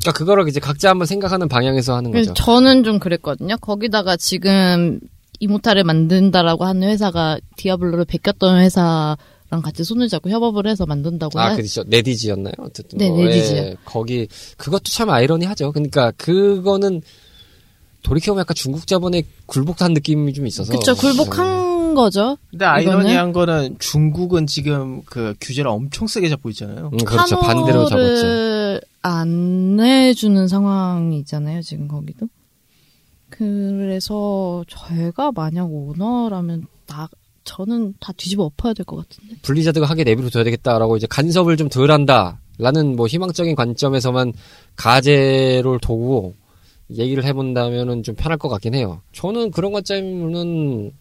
[0.01, 2.33] 그러니까 그거를 이제 각자 한번 생각하는 방향에서 하는 거죠.
[2.35, 3.57] 저는 좀 그랬거든요.
[3.59, 4.99] 거기다가 지금
[5.41, 9.17] 이모타를 만든다라고 하는 회사가 디아블로를 베꼈던 회사랑
[9.63, 11.85] 같이 손을 잡고 협업을 해서 만든다고 아, 하- 그렇죠.
[11.87, 12.55] 네디지였나요?
[12.59, 13.57] 어쨌든 네, 뭐, 네디지요.
[13.59, 15.71] 예, 거기 그것도 참 아이러니하죠.
[15.73, 17.03] 그러니까 그거는
[18.03, 20.73] 돌이켜보면 약간 중국 자본의 굴복한 느낌이 좀 있어서.
[20.77, 22.37] 그쵸 굴복한 거죠.
[22.51, 26.91] 근데 아이러니한 거는 중국은 지금 그 규제를 엄청 세게 잡고 있잖아요.
[26.93, 27.39] 음, 그렇죠.
[27.39, 28.81] 반대로 잡았죠.
[29.03, 32.29] 안 내주는 상황이잖아요 지금 거기도.
[33.29, 37.09] 그래서 저희가 만약 오너라면 나
[37.45, 39.37] 저는 다 뒤집어 엎어야 될 것 같은데.
[39.43, 44.33] 블리자드가 하게 내비둬야 되겠다라고 이제 간섭을 좀 덜 한다 라는 뭐 희망적인 관점에서만
[44.77, 46.35] 가제를 두고
[46.97, 49.01] 얘기를 해본다면은 좀 편할 것 같긴 해요.
[49.13, 50.93] 저는 그런 관점은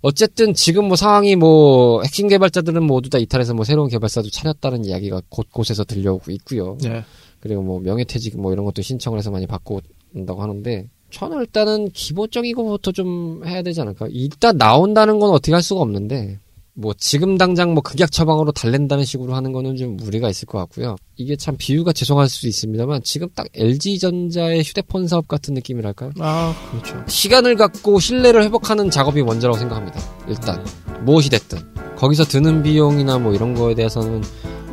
[0.00, 5.22] 어쨌든 지금 뭐 상황이 뭐 핵심 개발자들은 모두 다 이탈해서 뭐 새로운 개발사도 차렸다는 이야기가
[5.28, 6.78] 곳곳에서 들려오고 있고요.
[6.82, 7.02] 네.
[7.40, 9.80] 그리고 뭐 명예퇴직 뭐 이런 것도 신청을 해서 많이 받고
[10.14, 14.06] 온다고 하는데 저는 일단은 기본적인 것부터 좀 해야 되지 않을까.
[14.10, 16.38] 일단 나온다는 건 어떻게 할 수가 없는데
[16.80, 20.94] 뭐 지금 당장 뭐 극약 처방으로 달랜다는 식으로 하는 거는 좀 무리가 있을 것 같고요.
[21.16, 26.12] 이게 참 비유가 죄송할 수도 있습니다만 지금 딱 LG전자의 휴대폰 사업 같은 느낌이랄까요?
[26.20, 27.02] 아, 그렇죠.
[27.08, 29.98] 시간을 갖고 신뢰를 회복하는 작업이 먼저라고 생각합니다.
[30.28, 30.64] 일단
[31.04, 31.58] 무엇이 됐든
[31.96, 34.22] 거기서 드는 비용이나 뭐 이런 거에 대해서는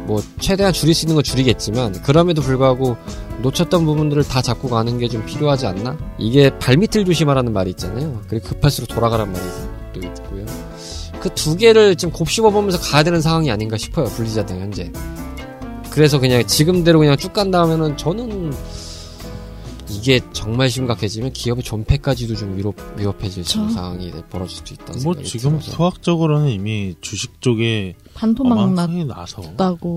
[0.06, 2.98] 뭐 최대한 줄일 수 있는 건 줄이겠지만 그럼에도 불구하고
[3.42, 5.98] 놓쳤던 부분들을 다 잡고 가는 게 좀 필요하지 않나?
[6.20, 8.22] 이게 발밑을 조심하라는 말이 있잖아요.
[8.28, 9.44] 그리고 급할수록 돌아가란 말이
[9.94, 10.46] 또 있고요.
[11.30, 14.06] 그 두 개를 지금 곱씹어 보면서 가야 되는 상황이 아닌가 싶어요.
[14.06, 14.92] 블리자드 현재.
[15.90, 18.54] 그래서 그냥 지금대로 그냥 쭉 간다 하면은 저는
[19.90, 25.28] 이게 정말 심각해지면 기업의 존폐까지도 좀 위로, 위협해질 저- 상황이 벌어질 수도 있다는 뭐 생각이
[25.30, 25.72] 지금 들어서.
[25.72, 28.58] 수학적으로는 이미 주식 쪽에 반토막
[29.06, 29.42] 나서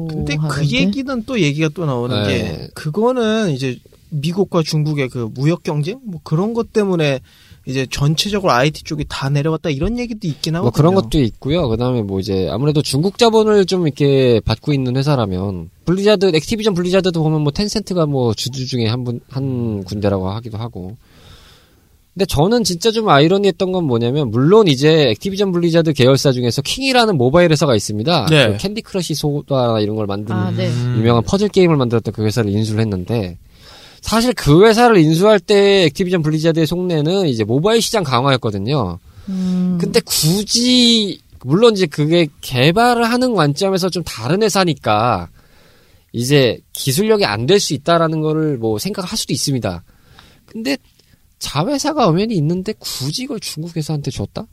[0.09, 0.69] 근데 그 하는데.
[0.69, 2.29] 얘기는 또 얘기가 또 나오는 네.
[2.29, 3.79] 게 그거는 이제
[4.11, 7.21] 미국과 중국의 그 무역 경쟁 뭐 그런 것 때문에
[7.69, 10.63] 이제 전체적으로 IT 쪽이 다 내려갔다 이런 얘기도 있긴 하거든요.
[10.63, 11.69] 뭐 그런 것도 있고요.
[11.69, 17.43] 그다음에 뭐 이제 아무래도 중국 자본을 좀 이렇게 받고 있는 회사라면 블리자드, 액티비전 블리자드도 보면
[17.43, 20.97] 뭐 텐센트가 뭐 주주 중에 한분한 군데라고 하기도 하고.
[22.15, 27.53] 근데 저는 진짜 좀 아이러니했던 건 뭐냐면 물론 이제 액티비전 블리자드 계열사 중에서 킹이라는 모바일
[27.53, 28.27] 회사가 있습니다.
[28.31, 28.53] 네.
[28.53, 30.69] 그 캔디 크러쉬 소다 이런 걸 만드는 아, 네.
[30.69, 30.97] 음.
[30.99, 33.37] 유명한 퍼즐 게임을 만들었던 그 회사를 인수를 했는데
[34.01, 38.99] 사실 그 회사를 인수할 때 액티비전 블리자드의 속내는 이제 모바일 시장 강화였거든요.
[39.29, 45.29] 음, 근데 굳이 물론 이제 그게 개발을 하는 관점에서 좀 다른 회사니까
[46.13, 49.85] 이제 기술력이 안 될 수 있다라는 거를 뭐 생각할 수도 있습니다.
[50.47, 50.79] 근데
[51.39, 54.47] 자회사가 엄연히 있는데 굳이 이걸 중국 회사한테 줬다?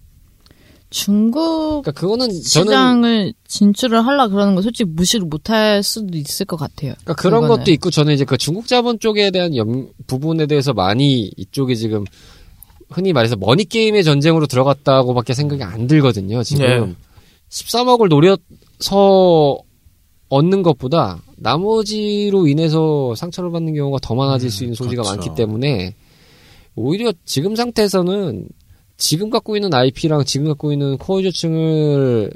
[0.95, 6.93] 중국 그러니까 그거는 시장을 진출을 하려 그러는 거 솔직히 무시를 못할 수도 있을 것 같아요.
[7.01, 7.57] 그러니까 그런 그거는.
[7.57, 12.05] 것도 있고 저는 이제 그 중국 자본 쪽에 대한 염, 부분에 대해서 많이 이쪽에 지금
[12.89, 16.43] 흔히 말해서 머니 게임의 전쟁으로 들어갔다고밖에 생각이 안 들거든요.
[16.43, 16.95] 지금 네.
[17.49, 19.57] 13억을 노려서
[20.29, 25.17] 얻는 것보다 나머지로 인해서 상처를 받는 경우가 더 많아질 수 있는 소지가 그렇죠.
[25.17, 25.93] 많기 때문에
[26.77, 28.47] 오히려 지금 상태에서는
[28.97, 32.31] 지금 갖고 있는 IP랑 지금 갖고 있는 코어 유저층을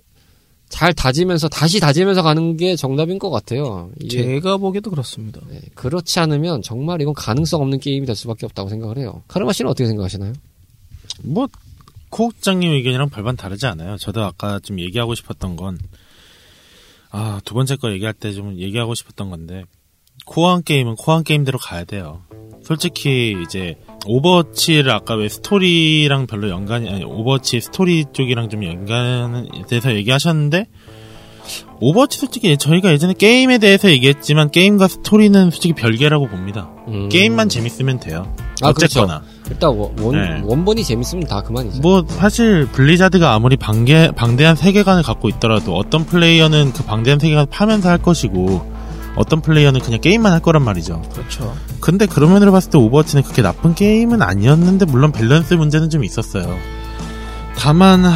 [0.70, 3.90] 잘 다지면서 다시 다지면서 가는 게 정답인 것 같아요.
[4.10, 5.42] 제가 보기에도 그렇습니다.
[5.50, 9.24] 네, 그렇지 않으면 정말 이건 가능성 없는 게임이 될 수밖에 없다고 생각을 해요.
[9.28, 10.34] 카르마 씨는 어떻게 생각하시나요?
[11.24, 11.48] 뭐
[12.12, 13.98] 코국장님 의견이랑 별반 다르지 않아요.
[13.98, 15.80] 저도 아까 좀 얘기하고 싶었던 건,
[17.12, 19.64] 아, 두 번째 거 얘기할 때 좀 얘기하고 싶었던 건데,
[20.26, 22.22] 코어한 게임은 코어한 게임대로 가야 돼요.
[22.64, 23.76] 솔직히 이제
[24.06, 30.66] 오버워치를 아까 왜 스토리랑 별로 연관이 아니 오버워치 스토리 쪽이랑 좀 연관에 대해서 얘기하셨는데
[31.82, 36.70] 오버워치 솔직히 저희가 예전에 게임에 대해서 얘기했지만 게임과 스토리는 솔직히 별개라고 봅니다.
[36.88, 37.10] 음.
[37.10, 38.34] 게임만 재밌으면 돼요.
[38.62, 39.02] 아, 그렇죠.
[39.02, 39.24] 어쨌거나.
[39.50, 40.42] 일단 원, 원, 네.
[40.44, 41.82] 원본이 재밌으면 다 그만이죠.
[41.82, 47.90] 뭐 사실 블리자드가 아무리 방개, 방대한 세계관을 갖고 있더라도 어떤 플레이어는 그 방대한 세계관을 파면서
[47.90, 48.79] 할 것이고
[49.16, 51.02] 어떤 플레이어는 그냥 게임만 할 거란 말이죠.
[51.14, 51.56] 그렇죠.
[51.82, 56.58] 근데 그런 면으로 봤을 때 오버워치는 그렇게 나쁜 게임은 아니었는데 물론 밸런스 문제는 좀 있었어요.
[57.58, 58.16] 다만 하,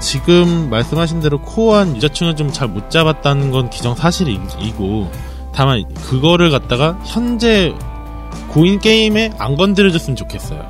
[0.00, 5.10] 지금 말씀하신 대로 코어한 유저층을 좀 잘 못 잡았다는 건 기정사실이고
[5.54, 7.72] 다만 그거를 갖다가 현재
[8.48, 10.62] 고인 게임에 안 건드려줬으면 좋겠어요.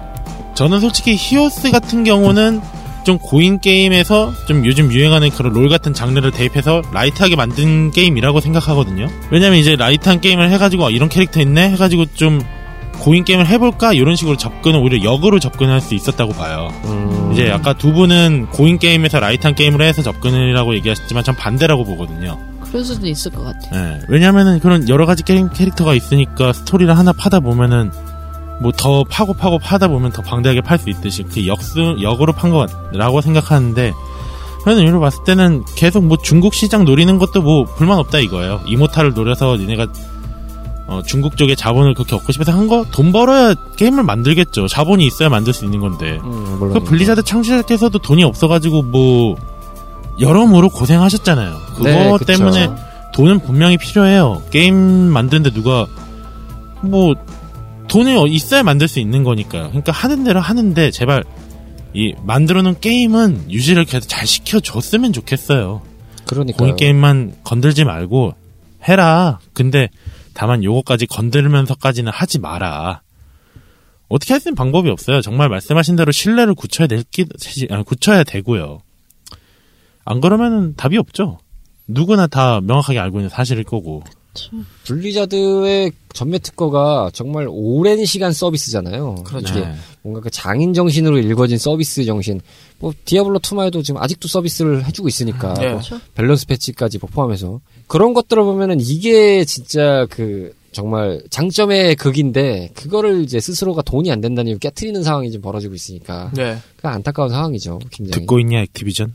[0.54, 2.60] 저는 솔직히 히오스 같은 경우는
[3.04, 9.08] 좀 고인 게임에서 좀 요즘 유행하는 그런 롤 같은 장르를 대입해서 라이트하게 만든 게임이라고 생각하거든요.
[9.30, 12.40] 왜냐면 이제 라이트한 게임을 해가지고 아, 이런 캐릭터 있네 해가지고 좀
[13.00, 16.72] 고인 게임을 해볼까 이런 식으로 접근은 오히려 역으로 접근할 수 있었다고 봐요.
[16.84, 17.30] 음.
[17.32, 22.38] 이제 아까 두 분은 고인 게임에서 라이트한 게임을 해서 접근이라고 얘기하셨지만 전 반대라고 보거든요.
[22.60, 23.70] 그럴 수도 있을 것 같아요.
[23.74, 27.90] 예, 왜냐면은 그런 여러 가지 게임 캐릭터가 있으니까 스토리를 하나 파다 보면은
[28.60, 32.50] 뭐 더 파고 파고 파다 보면 더 방대하게 팔 수 있듯이 그 역수 역으로 판
[32.50, 33.92] 거라고 생각하는데
[34.62, 38.60] 그런 의미로 봤을 때는 계속 뭐 중국 시장 노리는 것도 뭐 불만 없다 이거예요.
[38.66, 39.86] 이모탈을 노려서 니네가
[40.86, 44.68] 어, 중국 쪽에 자본을 그렇게 얻고 싶어서 한 거 돈 벌어야 게임을 만들겠죠.
[44.68, 46.20] 자본이 있어야 만들 수 있는 건데.
[46.22, 46.58] 음.
[46.72, 49.36] 그 블리자드 창시자께서도 돈이 없어가지고 뭐
[50.20, 51.56] 여러모로 고생하셨잖아요.
[51.76, 52.24] 그거 네.
[52.26, 52.70] 때문에
[53.14, 54.42] 돈은 분명히 필요해요.
[54.50, 55.86] 게임 만드는데 누가
[56.82, 57.14] 뭐
[57.92, 59.68] 돈이 어- 있어야 만들 수 있는 거니까요.
[59.68, 61.24] 그러니까 하는 대로 하는데 제발
[61.94, 65.82] 이 만들어 놓은 게임은 유지를 계속 잘 시켜줬으면 좋겠어요.
[66.26, 68.34] 그러니까 공익 게임만 건들지 말고
[68.88, 69.38] 해라.
[69.52, 69.88] 근데
[70.34, 73.02] 다만 요거까지 건들면서까지는 하지 마라.
[74.08, 75.20] 어떻게 할 수 있는 방법이 없어요.
[75.20, 77.26] 정말 말씀하신 대로 신뢰를 굳혀야 될 기,
[77.70, 78.80] 아니, 굳혀야 되고요.
[80.04, 81.38] 안 그러면은 답이 없죠.
[81.86, 84.02] 누구나 다 명확하게 알고 있는 사실일 거고.
[84.84, 89.16] 블리자드의 전매 특허가 정말 오랜 시간 서비스잖아요.
[89.24, 89.54] 그렇죠.
[89.54, 89.74] 네.
[90.02, 92.40] 뭔가 그 장인 정신으로 일궈진 서비스 정신.
[92.78, 95.70] 뭐 디아블로 2마에도 지금 아직도 서비스를 해주고 있으니까 네.
[95.70, 96.00] 뭐 그렇죠.
[96.14, 103.82] 밸런스 패치까지 포함해서 그런 것들을 보면은 이게 진짜 그 정말 장점의 극인데 그거를 이제 스스로가
[103.82, 106.58] 돈이 안 된다는 이유 깨트리는 상황이 좀 벌어지고 있으니까 네.
[106.76, 107.78] 그 안타까운 상황이죠.
[107.90, 108.20] 굉장히.
[108.20, 109.14] 듣고 있냐, 액티비전?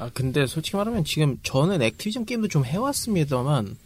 [0.00, 3.76] 아 근데 솔직히 말하면 지금 저는 액티비전 게임도 좀 해왔습니다만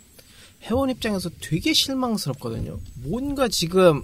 [0.63, 2.79] 회원 입장에서 되게 실망스럽거든요.
[3.05, 4.03] 뭔가 지금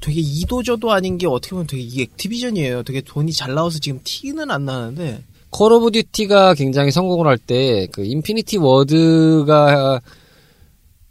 [0.00, 2.82] 되게 이도저도 아닌 게 어떻게 보면 되게 이 액티비전이에요.
[2.82, 7.86] 되게 돈이 잘 나와서 지금 티는 안 나는데 콜 오브 듀티가 굉장히 성공을 할 때
[7.92, 10.00] 그 인피니티 워드가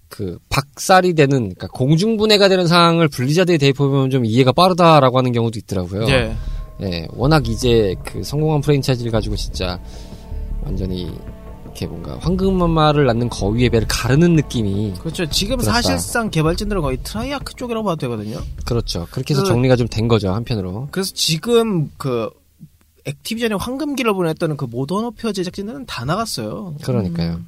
[0.09, 6.05] 그 박살이 되는 그러니까 공중분해가 되는 상황을 블리자드에 대입하면 좀 이해가 빠르다라고 하는 경우도 있더라고요.
[6.05, 6.35] 네.
[6.83, 9.79] 예, 워낙 이제 그 성공한 프랜차이즈를 가지고 진짜
[10.63, 11.11] 완전히
[11.65, 15.25] 이렇게 뭔가 황금알을 낳는 거위의 배를 가르는 느낌이 그렇죠.
[15.29, 15.73] 지금 그렇다.
[15.81, 18.41] 사실상 개발진들은 거의 트레이아크 쪽이라고 봐도 되거든요.
[18.65, 19.07] 그렇죠.
[19.11, 20.87] 그렇게 해서 그- 정리가 좀 된 거죠 한편으로.
[20.91, 22.29] 그래서 지금 그
[23.05, 26.75] 액티비전의 황금기를 보냈던 그 모던 워페어 제작진들은 다 나갔어요.
[26.83, 27.39] 그러니까요.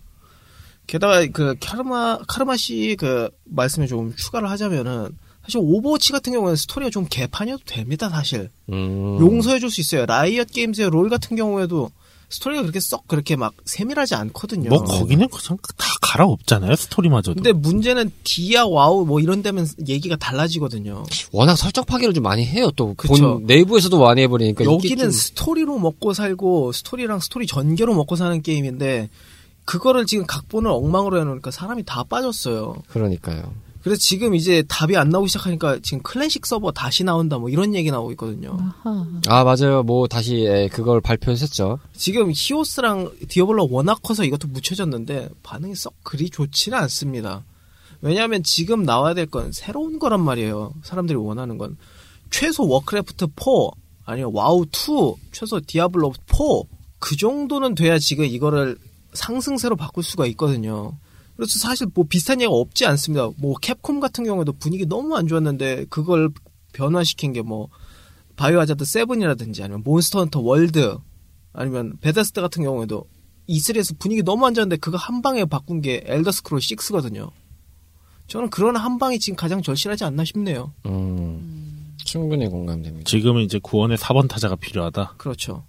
[0.87, 5.09] 게다가 그 카르마 카르마 씨 그 말씀에 조금 추가를 하자면은
[5.43, 9.17] 사실 오버워치 같은 경우에는 스토리가 좀 개판이어도 됩니다 사실 음.
[9.19, 11.89] 용서해줄 수 있어요 라이엇 게임즈의 롤 같은 경우에도
[12.29, 14.69] 스토리가 그렇게 썩 그렇게 막 세밀하지 않거든요.
[14.69, 17.35] 뭐, 거기는 그냥 다 갈아엎잖아요, 스토리마저도.
[17.35, 21.03] 근데 문제는 디아 와우 뭐 이런 데면 얘기가 달라지거든요.
[21.31, 22.71] 워낙 설정 파괴를 좀 많이 해요.
[22.75, 23.13] 또 그쵸.
[23.13, 29.09] 본 내부에서도 많이 해버리니까 여기는 좀- 스토리로 먹고 살고 스토리랑 스토리 전개로 먹고 사는 게임인데
[29.65, 32.77] 그거를 지금 각본을 엉망으로 해놓으니까 사람이 다 빠졌어요.
[32.87, 33.53] 그러니까요.
[33.83, 37.91] 그래서 지금 이제 답이 안 나오기 시작하니까 지금 클래식 서버 다시 나온다 뭐 이런 얘기
[37.91, 38.57] 나오고 있거든요.
[38.83, 39.05] 아하.
[39.27, 39.83] 아 맞아요.
[39.83, 41.79] 뭐 다시 예, 그걸 발표했었죠.
[41.93, 47.43] 지금 히오스랑 디아블로 워낙 커서 이것도 묻혀졌는데 반응이 썩 그리 좋지는 않습니다.
[48.01, 50.73] 왜냐하면 지금 나와야 될 건 새로운 거란 말이에요.
[50.83, 51.75] 사람들이 원하는 건
[52.31, 53.45] 최소 워크래프트 4
[54.05, 56.37] 아니면 와우 2 최소 디아블로 4
[56.99, 58.77] 그 정도는 돼야 지금 이거를
[59.13, 60.93] 상승세로 바꿀 수가 있거든요.
[61.35, 63.29] 그래서 사실 뭐 비슷한 얘기가 없지 않습니다.
[63.37, 66.29] 뭐 캡콤 같은 경우에도 분위기 너무 안 좋았는데 그걸
[66.73, 67.69] 변화시킨 게 뭐
[68.35, 70.97] 바이오하자드 7이라든지 아니면 몬스터 헌터 월드
[71.53, 73.05] 아니면 베데스다 같은 경우에도
[73.47, 77.29] E3에서 분위기 너무 안 좋았는데 그거 한 방에 바꾼 게 엘더 스크롤 6거든요.
[78.27, 80.73] 저는 그런 한 방이 지금 가장 절실하지 않나 싶네요.
[80.85, 83.03] 음, 충분히 공감됩니다.
[83.07, 85.15] 지금은 이제 구원의 4번 타자가 필요하다.
[85.17, 85.65] 그렇죠.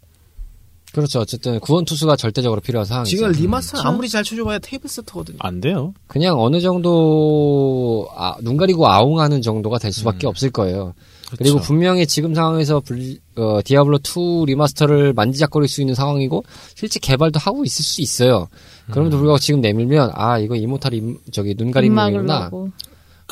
[0.94, 1.20] 그렇죠.
[1.20, 3.10] 어쨌든 구원 투수가 절대적으로 필요한 상황이죠.
[3.16, 3.88] 지금 리마스터는 그렇죠.
[3.94, 5.38] 아무리 잘 쳐줘봐야 테이블 세터거든요.
[5.40, 5.92] 안 돼요.
[6.06, 10.28] 그냥 어느 정도 아, 눈 가리고 아웅하는 정도가 될 수밖에 음.
[10.28, 10.94] 없을 거예요.
[11.26, 11.36] 그렇죠.
[11.38, 16.44] 그리고 분명히 지금 상황에서 블리- 어, 디아블로 2 리마스터를 만지작거릴 수 있는 상황이고
[16.76, 18.48] 실제 개발도 하고 있을 수 있어요.
[18.86, 18.92] 음.
[18.92, 22.70] 그럼에도 불구하고 지금 내밀면 아 이거 이모탈 임, 저기 눈 가리는구나 입막으려고.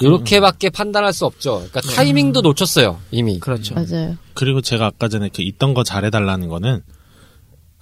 [0.00, 1.56] 이렇게밖에 판단할 수 없죠.
[1.70, 3.38] 그러니까 타이밍도 놓쳤어요 이미.
[3.38, 3.74] 그렇죠.
[3.74, 4.16] 맞아요.
[4.34, 6.82] 그리고 제가 아까 전에 그 있던 거 잘해달라는 거는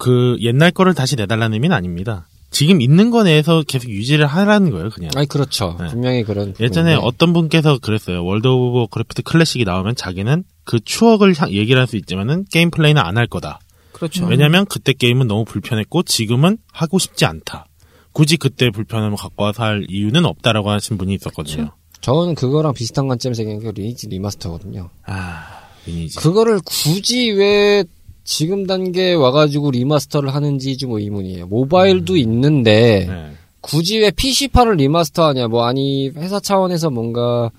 [0.03, 2.27] 그 옛날 거를 다시 내달라는 의미는 아닙니다.
[2.49, 5.11] 지금 있는 거 내에서 계속 유지를 하라는 거예요, 그냥.
[5.15, 5.77] 아니 그렇죠.
[5.79, 5.87] 네.
[5.89, 6.49] 분명히 그런.
[6.59, 6.95] 예전에 부분인데.
[7.05, 8.25] 어떤 분께서 그랬어요.
[8.25, 13.01] 월드 오브 워크래프트 클래식이 나오면 자기는 그 추억을 향- 얘기를 할 수 있지만은 게임 플레이는
[13.01, 13.59] 안 할 거다.
[13.93, 14.25] 그렇죠.
[14.25, 17.67] 왜냐면 그때 게임은 너무 불편했고 지금은 하고 싶지 않다.
[18.11, 21.71] 굳이 그때 불편함을 갖고 와서 할 이유는 없다라고 하신 분이 있었거든요.
[22.01, 24.89] 저는 그거랑 비슷한 관점에서 얘기한 게 리니지 리마스터거든요.
[25.05, 25.47] 아,
[25.85, 26.17] 리니지.
[26.17, 27.83] 그거를 굳이 왜
[28.23, 31.47] 지금 단계에 와가지고 리마스터를 하는지 좀 의문이에요.
[31.47, 33.31] 모바일도 있는데 네.
[33.61, 35.47] 굳이 왜 PC판을 리마스터하냐?
[35.47, 37.51] 뭐 아니 회사 차원에서 뭔가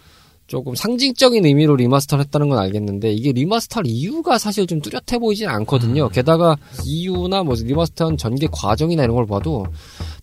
[0.46, 6.08] 조금 상징적인 의미로 리마스터를 했다는 건 알겠는데 이게 리마스터할 이유가 사실 좀 뚜렷해 보이진 않거든요.
[6.10, 9.64] 게다가 이유나 뭐 리마스터한 전개 과정이나 이런 걸 봐도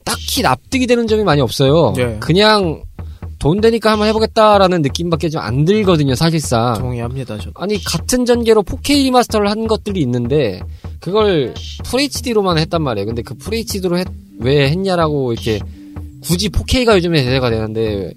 [0.04, 1.94] 딱히 납득이 되는 점이 많이 없어요.
[1.96, 2.18] 네.
[2.20, 2.84] 그냥
[3.40, 6.74] 돈 되니까 한번 해보겠다라는 느낌밖에 좀 안 들거든요, 사실상.
[6.80, 7.38] 동의합니다.
[7.40, 7.50] 저.
[7.56, 10.60] 아니 같은 전개로 4K 리마스터를 한 것들이 있는데
[11.00, 11.54] 그걸
[11.86, 13.06] FHD로만 했단 말이에요.
[13.06, 14.04] 근데 그 FHD로
[14.40, 15.60] 왜 했냐라고 이렇게
[16.22, 18.12] 굳이 4K가 요즘에 대세가 되는데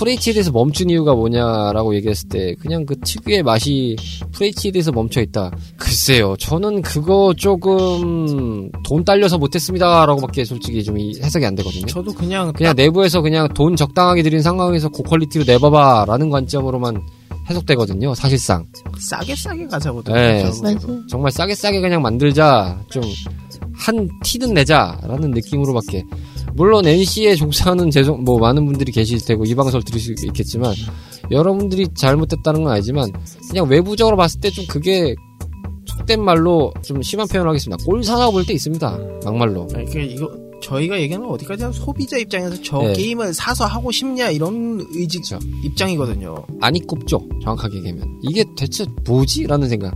[0.00, 3.96] FHD에서 멈춘 이유가 뭐냐라고 얘기했을 때 그냥 그 특유의 맛이
[4.34, 5.50] FHD에서 멈춰 있다.
[5.76, 11.86] 글쎄요, 저는 그거 조금 돈 딸려서 못했습니다라고밖에 솔직히 좀 이- 해석이 안 되거든요.
[11.86, 17.00] 저도 그냥 그냥 내부에서 그냥 돈 적당하게 들인 상황에서 고퀄리티로 내봐봐라는 관점으로만
[17.50, 18.14] 해석되거든요.
[18.14, 18.66] 사실상
[19.00, 20.14] 싸게 싸게 가자거든요.
[20.14, 20.44] 네.
[20.62, 21.06] 맞아요.
[21.08, 23.02] 정말 싸게 싸게 그냥 만들자 좀
[23.80, 26.02] 한 티는 내자라는 느낌으로밖에
[26.58, 30.74] 물론 NC에 종사하는 재정 뭐 많은 분들이 계실 테고 이 방송을 수 있겠지만
[31.30, 33.12] 여러분들이 잘못됐다는 건 아니지만
[33.48, 35.14] 그냥 외부적으로 봤을 때 좀 그게
[35.86, 37.82] 속된 말로 좀 심한 표현을 하겠습니다.
[37.84, 38.98] 꼴사나 볼때 있습니다.
[39.24, 39.68] 막말로.
[39.74, 40.30] 아니, 그 이거
[40.60, 42.92] 저희가 얘기하는 건 어디까지 하면 소비자 입장에서 저 네.
[42.94, 45.38] 게임을 사서 하고 싶냐 이런 의지 그쵸.
[45.64, 46.44] 입장이거든요.
[46.60, 47.20] 아니 꼽죠.
[47.42, 48.18] 정확하게 얘기하면.
[48.22, 49.46] 이게 대체 뭐지?
[49.46, 49.94] 라는 생각.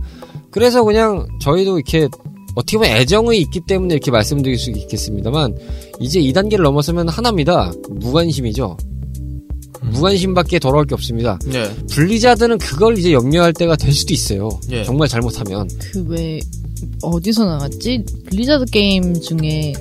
[0.49, 2.07] 그래서 그냥 저희도 이렇게
[2.55, 5.55] 어떻게 보면 애정이 있기 때문에 이렇게 말씀드릴 수 있겠습니다만
[5.99, 7.71] 이제 2단계를 넘어서면 하나입니다.
[7.89, 8.77] 무관심이죠.
[9.81, 11.37] 무관심밖에 돌아올 게 없습니다.
[11.45, 11.69] 네.
[11.91, 14.49] 블리자드는 그걸 이제 염려할 때가 될 수도 있어요.
[14.71, 14.83] 예.
[14.83, 15.67] 정말 잘못하면.
[15.91, 16.39] 그 왜
[17.01, 18.03] 어디서 나갔지?
[18.29, 19.73] 블리자드 게임 중에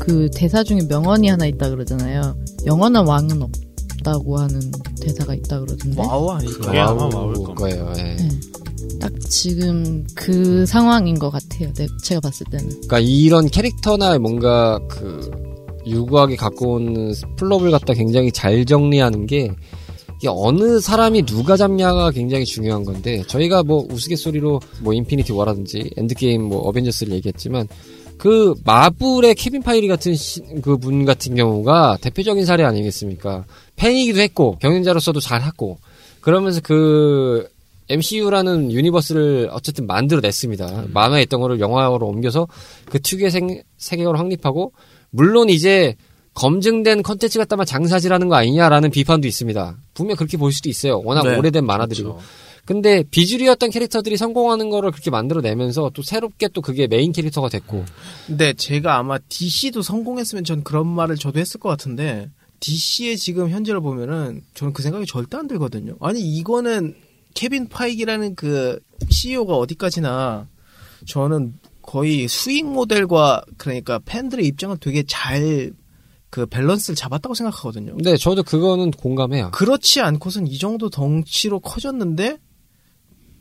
[0.00, 2.36] 그 대사 중에 명언이 하나 있다 그러잖아요.
[2.66, 4.60] 영원한 왕은 없다고 하는
[5.00, 6.00] 대사가 있다 그러던데.
[6.00, 6.60] 와우 아닐까요?
[6.66, 7.32] 그게 아마 와우.
[7.54, 7.92] 거예요.
[7.98, 8.02] 예.
[8.02, 8.28] 네.
[9.00, 11.72] 딱 지금 그 상황인 것 같아요.
[11.74, 12.68] 네, 제가 봤을 때는.
[12.68, 15.30] 그러니까 이런 캐릭터나 뭔가 그
[15.86, 19.50] 유구하게 갖고 오는 플롯을 갖다 굉장히 잘 정리하는 게
[20.18, 26.42] 이게 어느 사람이 누가 잡냐가 굉장히 중요한 건데 저희가 뭐 우스갯소리로 뭐 인피니티 워라든지 엔드게임
[26.42, 27.68] 뭐 어벤져스를 얘기했지만
[28.18, 30.14] 그 마블의 케빈 파이기 같은
[30.60, 33.44] 그 분 같은 경우가 대표적인 사례 아니겠습니까?
[33.76, 35.78] 팬이기도 했고 경영자로서도 잘 했고
[36.20, 37.48] 그러면서 그
[37.88, 40.86] MCU라는 유니버스를 어쨌든 만들어냈습니다.
[40.92, 42.46] 만화에 있던 거를 영화로 옮겨서
[42.86, 44.72] 그 특유의 생- 세계관을 확립하고
[45.10, 45.96] 물론 이제
[46.34, 49.76] 검증된 컨텐츠 갖다만 장사질하는 거 아니냐라는 비판도 있습니다.
[49.94, 51.00] 분명 그렇게 볼 수도 있어요.
[51.04, 51.36] 워낙 네.
[51.36, 52.10] 오래된 만화들이고.
[52.14, 52.28] 그렇죠.
[52.64, 57.82] 근데 비주류였던 캐릭터들이 성공하는 거를 그렇게 만들어내면서 또 새롭게 또 그게 메인 캐릭터가 됐고
[58.26, 62.28] 근데 제가 아마 DC도 성공했으면 전 그런 말을 저도 했을 것 같은데
[62.60, 65.94] DC의 지금 현재를 보면은 저는 그 생각이 절대 안 들거든요.
[66.00, 66.94] 아니 이거는
[67.34, 70.48] 케빈 파이기라는 그 CEO가 어디까지나
[71.06, 75.72] 저는 거의 수익 모델과 그러니까 팬들의 입장을 되게 잘
[76.30, 77.94] 그 밸런스를 잡았다고 생각하거든요.
[77.94, 79.50] 근데 저도 그거는 공감해요.
[79.52, 82.38] 그렇지 않고선 이 정도 덩치로 커졌는데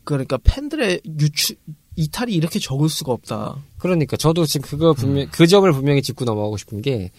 [0.03, 1.55] 그러니까 팬들의 유저
[1.95, 3.57] 이탈이 이렇게 적을 수가 없다.
[3.77, 7.11] 그러니까 저도 지금 그거 분명 그 점을 분명히 짚고 넘어가고 싶은 게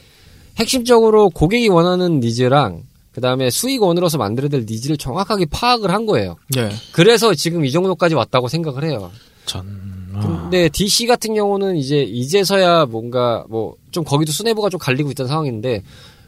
[0.56, 2.84] 핵심적으로 고객이 원하는 needs랑
[3.18, 6.36] 그 다음에 수익원으로서 만들어야 될 needs를 정확하게 파악을 한 거예요.
[6.54, 6.70] 네.
[6.92, 9.10] 그래서 지금 이 정도까지 왔다고 생각을 해요.
[9.44, 9.66] 전
[10.14, 15.26] 아, 근데 DC 같은 경우는 이제 이제서야 뭔가 뭐 좀 거기도 수뇌부가 좀 갈리고 있던
[15.26, 15.82] 상황인데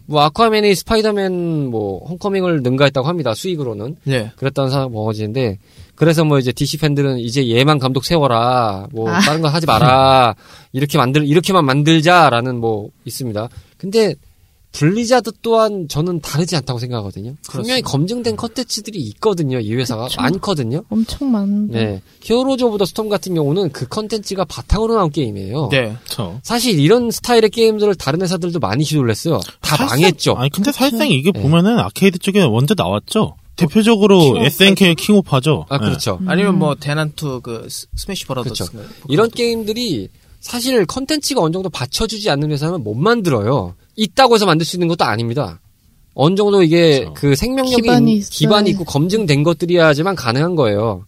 [0.06, 3.34] 뭐 아쿠아맨이 스파이더맨 뭐 홈커밍을 능가했다고 합니다.
[3.34, 3.96] 수익으로는.
[4.04, 4.32] 네.
[4.36, 5.58] 그랬다는 상황 벌어지는데
[5.94, 9.20] 그래서 뭐 이제 DC 팬들은 이제 얘만 감독 세워라 뭐 아.
[9.20, 10.34] 다른 거 하지 마라
[10.72, 13.48] 이렇게 만들 이렇게만 만들자라는 뭐 있습니다.
[13.76, 14.14] 근데
[14.72, 17.34] 블리자드 또한 저는 다르지 않다고 생각하거든요.
[17.48, 19.58] 분명히 검증된 컨텐츠들이 있거든요.
[19.58, 20.20] 이 회사가 그쵸.
[20.22, 20.84] 많거든요.
[20.88, 21.84] 엄청 많은데.
[21.84, 25.68] 네, 히어로즈 오브 더 스톰 같은 경우는 그 컨텐츠가 바탕으로 나온 게임이에요.
[25.72, 25.96] 네.
[26.04, 26.38] 저.
[26.42, 29.40] 사실 이런 스타일의 게임들을 다른 회사들도 많이 시도를 했어요.
[29.60, 30.32] 다 사실상- 망했죠.
[30.34, 31.42] 아니 근데 사실상 이게 네.
[31.42, 33.36] 보면은 아케이드 쪽에 먼저 나왔죠.
[33.56, 35.66] 대표적으로 킹오프 SNK 킹오파죠.
[35.68, 35.84] 아 네.
[35.84, 36.18] 그렇죠.
[36.26, 38.88] 아니면 뭐 대난투 그 스- 스매시 브라더스 그렇죠.
[39.08, 40.08] 이런 게임들이
[40.40, 43.74] 사실 컨텐츠가 어느 정도 받쳐주지 않는 회사는 못 만들어요.
[44.02, 45.60] 있다고 해서 만들 수 있는 것도 아닙니다.
[46.14, 47.14] 어느 정도 이게 그렇죠.
[47.14, 51.04] 그 생명력이 기반이 있- 기반이 있고 검증된 것들이야지만 가능한 거예요.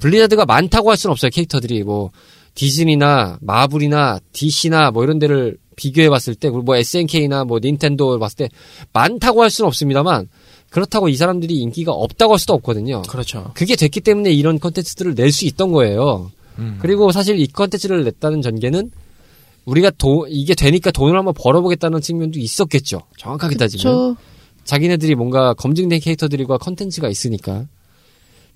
[0.00, 1.30] 블리자드가 많다고 할 수는 없어요.
[1.30, 2.10] 캐릭터들이 뭐
[2.54, 8.36] 디즈니나 마블이나 DC나 뭐 이런 데를 비교해 봤을 때 그리고 뭐 SNK나 뭐 닌텐도 봤을
[8.36, 8.48] 때
[8.92, 10.28] 많다고 할 수는 없습니다만
[10.70, 13.02] 그렇다고 이 사람들이 인기가 없다고 할 수도 없거든요.
[13.02, 13.52] 그렇죠.
[13.54, 16.30] 그게 됐기 때문에 이런 컨텐츠들을 낼 수 있던 거예요.
[16.58, 16.78] 음.
[16.80, 18.90] 그리고 사실 이 컨텐츠를 냈다는 전개는
[19.64, 23.02] 우리가 도, 이게 되니까 돈을 한번 벌어보겠다는 측면도 있었겠죠.
[23.16, 23.82] 정확하게 따지면.
[23.82, 24.16] 저
[24.64, 27.66] 자기네들이 뭔가 검증된 캐릭터들과 컨텐츠가 있으니까.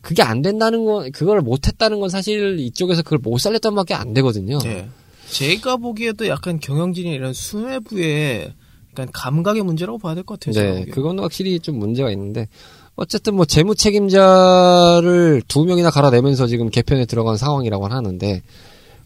[0.01, 4.59] 그게 안 된다는 건, 그걸 못했다는 건 사실 이쪽에서 그걸 못 살렸던 밖에 안 되거든요.
[4.59, 4.89] 네.
[5.29, 8.53] 제가 보기에도 약간 경영진이 이런 수뇌부의
[8.93, 10.75] 약간 감각의 문제라고 봐야 될 것 같아요.
[10.75, 10.85] 네.
[10.87, 12.47] 그건 확실히 좀 문제가 있는데
[12.95, 18.43] 어쨌든 뭐 재무 책임자를 두 명이나 갈아내면서 지금 개편에 들어간 상황이라고 하는데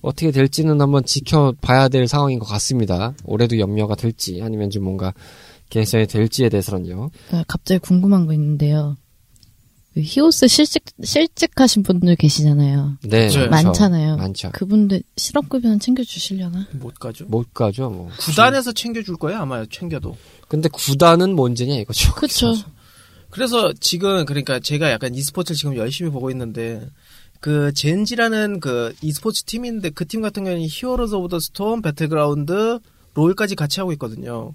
[0.00, 3.14] 어떻게 될지는 한번 지켜봐야 될 상황인 것 같습니다.
[3.24, 5.12] 올해도 염려가 될지 아니면 좀 뭔가
[5.68, 7.10] 개선이 될지에 대해서는요.
[7.32, 8.96] 아, 갑자기 궁금한 거 있는데요.
[9.94, 12.98] 그 히오스 실직 실직하신 분들 계시잖아요.
[13.02, 13.46] 네, 네.
[13.48, 13.68] 많죠.
[13.68, 14.16] 많잖아요.
[14.16, 14.50] 많죠.
[14.52, 16.68] 그분들 실업급여는 챙겨주시려나?
[16.74, 17.24] 못 가죠.
[17.26, 18.08] 못 가죠, 뭐.
[18.20, 20.16] 구단에서 챙겨줄 거예요, 아마 챙겨도.
[20.46, 22.14] 근데 구단은 뭔 죄냐 이거죠.
[22.14, 22.54] 그쵸.
[23.30, 26.88] 그래서 지금 그러니까 제가 약간 e스포츠를 지금 열심히 보고 있는데
[27.40, 32.78] 그 젠지라는 그 e스포츠 팀인데 그 팀 같은 경우는 히어로즈 오브 더 스톰, 배틀그라운드,
[33.14, 34.54] 롤까지 같이 하고 있거든요.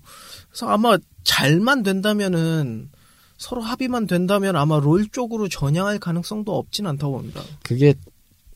[0.49, 2.89] 그래서 아마 잘만 된다면은
[3.37, 7.41] 서로 합의만 된다면 아마 롤 쪽으로 전향할 가능성도 없진 않다고 봅니다.
[7.63, 7.93] 그게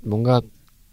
[0.02, 0.40] 뭔가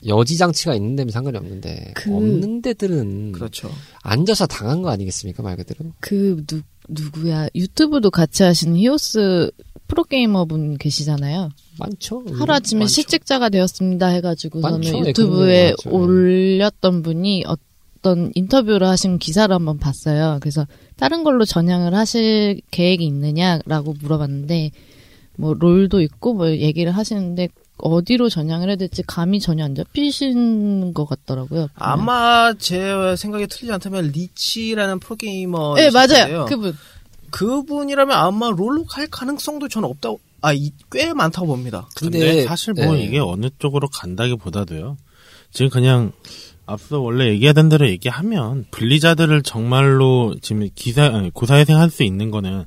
[0.06, 3.70] 여지 장치가 있는 데면 상관이 없는데 그- 없는 데들은 그렇죠.
[4.02, 5.92] 앉아서 당한 거 아니겠습니까 말 그대로.
[6.00, 9.50] 그 누, 누구야 유튜브도 같이 하시는 히오스
[9.88, 11.50] 프로게이머 분 계시잖아요.
[11.78, 12.22] 많죠.
[12.38, 12.92] 하루 아침에 많죠.
[12.92, 15.00] 실직자가 되었습니다 해가지고서는 많죠.
[15.00, 15.74] 네, 유튜브에.
[15.86, 20.38] 올렸던 분이 어떤 인터뷰를 하신 기사를 한번 봤어요.
[20.40, 20.66] 그래서
[20.96, 24.70] 다른 걸로 전향을 하실 계획이 있느냐라고 물어봤는데
[25.36, 27.48] 뭐 롤도 있고 뭐 얘기를 하시는데
[27.78, 31.68] 어디로 전향을 해야 될지 감이 전혀 안 잡히시는 것 같더라고요.
[31.74, 36.46] 아마 제 생각이 틀리지 않다면 리치라는 프로게이머 네 맞아요.
[36.46, 36.74] 그분
[37.30, 41.88] 그분이라면 아마 롤로 갈 가능성도 저는 없다고 아꽤 많다고 봅니다.
[41.96, 43.02] 근데, 사실 뭐 네.
[43.04, 44.96] 이게 어느 쪽으로 간다기보다도요.
[45.52, 46.12] 지금 그냥
[46.66, 52.64] 앞서 원래 얘기하던 대로 얘기하면 블리자드를 정말로 지금 기사 아니, 고사회생 할 수 있는 거는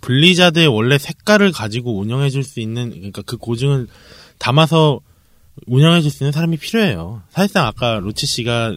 [0.00, 3.86] 블리자드의 원래 색깔을 가지고 운영해 줄 수 있는 그러니까 그 고증을
[4.38, 5.00] 담아서
[5.66, 7.22] 운영해 줄 수 있는 사람이 필요해요.
[7.30, 8.74] 사실상 아까 로치 씨가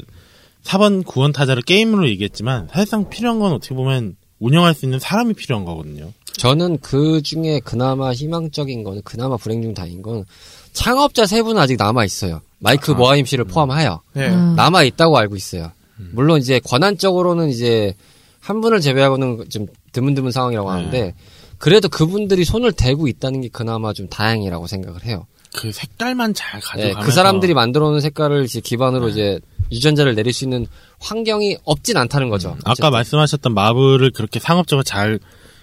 [0.64, 5.66] 4번 구원 타자를 게임으로 얘기했지만 사실상 필요한 건 어떻게 보면 운영할 수 있는 사람이 필요한
[5.66, 6.12] 거거든요.
[6.38, 10.26] 저는 그 중에 그나마 희망적인 거는 그나마 불행 중 다행인 건
[10.74, 12.42] 창업자 세 분은 아직 남아 있어요.
[12.60, 12.96] 마이크 아.
[12.96, 14.30] 모하임 씨를 포함하여 네.
[14.30, 14.56] 음.
[14.56, 15.72] 남아 있다고 알고 있어요.
[16.12, 17.94] 물론 이제 권한적으로는 이제
[18.40, 20.76] 한 분을 제외하고는 좀 드문드문 상황이라고 네.
[20.76, 21.14] 하는데
[21.58, 25.26] 그래도 그분들이 손을 대고 있다는 게 그나마 좀 다행이라고 생각을 해요.
[25.56, 28.70] 그 색깔만 잘 네, 가져가면서 그 사람들이 만들어 놓은 색깔을 이제 네.
[28.70, 29.40] 기반으로 이제
[29.72, 30.68] 유전자를 내릴 수 있는
[31.00, 32.52] 환경이 없진 않다는 거죠.
[32.52, 32.60] 음.
[32.66, 32.90] 아까.
[32.90, 35.20] 말씀하셨던 마블을 그렇게 상업적으로 잘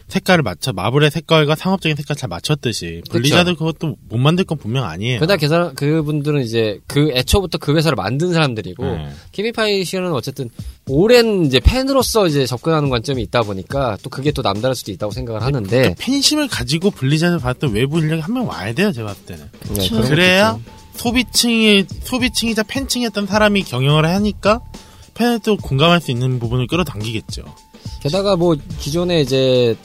[0.08, 5.20] 색깔을 맞춰 마블의 색깔과 상업적인 색깔 잘 맞췄듯이 블리자드 그것도 못 만들 건 분명 아니에요.
[5.20, 9.08] 그다 그 사람 그분들은 이제 그 애초부터 그 회사를 만든 사람들이고 네.
[9.30, 10.50] 케빈 파이기 씨는 어쨌든
[10.86, 15.40] 오랜 이제 팬으로서 이제 접근하는 관점이 있다 보니까 또 그게 또 남다를 수도 있다고 생각을
[15.42, 18.92] 하는데 그러니까 팬심을 가지고 블리자드 봤던 외부 인력이 한 명 와야 돼요.
[18.92, 19.48] 제가 봤을 때는.
[19.76, 20.62] 네, 그래야 것도
[20.94, 24.60] 소비층이 소비층이자 팬층이었던 사람이 경영을 하니까
[25.44, 27.42] 또 공감할 수 있는 부분을 끌어당기겠죠.
[28.00, 29.76] 게다가 뭐 기존에 이제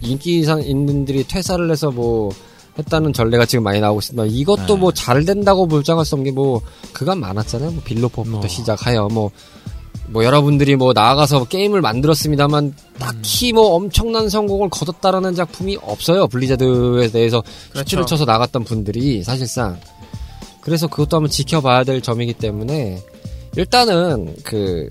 [0.00, 2.30] 인기상 인들이 퇴사를 해서 뭐
[2.78, 4.26] 했다는 전례가 지금 많이 나오고 있습니다.
[4.26, 4.76] 이것도 네.
[4.76, 6.60] 뭐잘 된다고 볼장할 수 없는 게 뭐
[6.92, 7.70] 그간 많았잖아요.
[7.70, 8.46] 뭐 빌로포부터 뭐.
[8.48, 16.28] 시작하여 뭐뭐 여러분들이 뭐 나아가서 게임을 만들었습니다만 딱히 뭐 엄청난 성공을 거뒀다라는 작품이 없어요.
[16.28, 17.42] 블리자드에 대해서
[17.72, 18.04] 그렇죠.
[18.04, 19.80] 쳐서 나갔던 분들이 사실상
[20.66, 23.00] 그래서 그것도 한번 지켜봐야 될 점이기 때문에
[23.54, 24.90] 일단은 그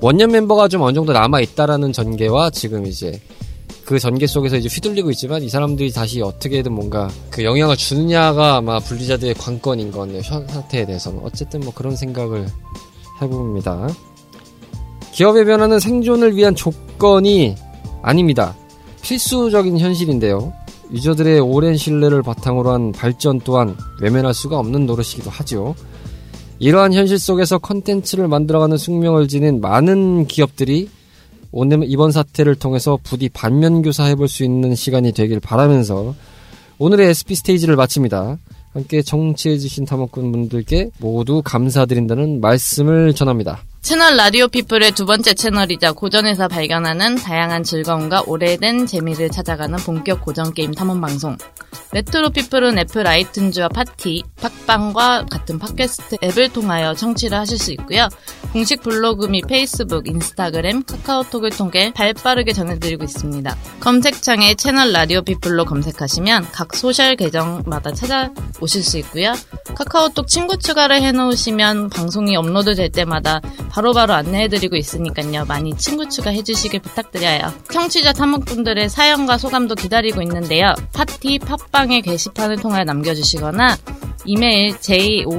[0.00, 3.20] 원년 멤버가 좀 어느 정도 남아 있다라는 전개와 지금 이제
[3.84, 8.78] 그 전개 속에서 이제 휘둘리고 있지만 이 사람들이 다시 어떻게든 뭔가 그 영향을 주느냐가 아마
[8.78, 9.92] 블리자드의 관건인.
[10.22, 12.46] 현 상태에 대해서는 어쨌든 뭐 그런 생각을
[13.20, 13.90] 해봅니다.
[15.12, 17.56] 기업의 변화는 생존을 위한 조건이
[18.00, 18.56] 아닙니다.
[19.02, 20.54] 필수적인 현실인데요.
[20.92, 25.74] 유저들의 오랜 신뢰를 바탕으로 한 발전 또한 외면할 수가 없는 노릇이기도 하죠.
[26.58, 30.88] 이러한 현실 속에서 컨텐츠를 만들어가는 숙명을 지닌 많은 기업들이
[31.52, 36.14] 오늘 이번 사태를 통해서 부디 반면교사 해볼 수 있는 시간이 되길 바라면서
[36.78, 38.38] 오늘의 SP 스테이지를 마칩니다.
[38.72, 43.62] 함께 청취해주신 탐험꾼 분들께 모두 감사드린다는 말씀을 전합니다.
[43.80, 50.52] 채널 라디오 피플의 두 번째 채널이자 고전에서 발견하는 다양한 즐거움과 오래된 재미를 찾아가는 본격 고전
[50.52, 51.36] 게임 탐험 방송.
[51.92, 58.08] 레트로 피플은 애플 아이튠즈와 팟티, 팟빵과 같은 팟캐스트 앱을 통하여 청취를 하실 수 있고요.
[58.58, 63.56] 공식 블로그 및 페이스북, 인스타그램, 카카오톡을 통해 발빠르게 전해드리고 있습니다.
[63.78, 69.32] 검색창에 채널 라디오 피플로 검색하시면 각 소셜 계정마다 찾아오실 수 있고요.
[69.76, 73.40] 카카오톡 친구 추가를 해놓으시면 방송이 업로드 될 때마다
[73.70, 75.44] 바로바로 안내해드리고 있으니까요.
[75.44, 77.54] 많이 친구 추가해주시길 부탁드려요.
[77.70, 80.74] 청취자 탐험분들의 사연과 소감도 기다리고 있는데요.
[80.92, 83.76] 팟티 팟빵의 게시판을 통해 남겨주시거나
[84.24, 85.38] 이메일 joinchrp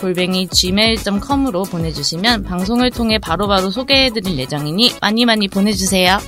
[0.00, 6.18] 골뱅이 gmail.com으로 보내주시면 방송을 통해 바로 바로 소개해드릴 예정이니 많이 많이 보내주세요.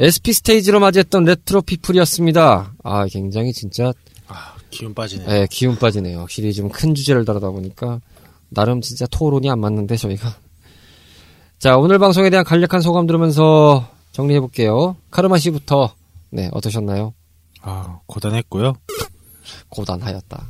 [0.00, 2.74] SP 스테이지로 맞이했던 레트로 피플이었습니다.
[2.82, 3.92] 아, 굉장히 진짜
[4.26, 5.24] 아, 기운 빠지네.
[5.28, 6.18] 예, 기운 빠지네요.
[6.20, 8.00] 확실히 좀 큰 주제를 다루다 보니까
[8.48, 10.34] 나름 진짜 토론이 안 맞는데 저희가.
[11.58, 14.96] 자, 오늘 방송에 대한 간략한 소감 들으면서 정리해 볼게요.
[15.10, 15.94] 카르마 씨부터
[16.30, 17.14] 네, 어떠셨나요?
[17.60, 18.72] 아, 고단했고요.
[19.72, 20.46] 고단하였다.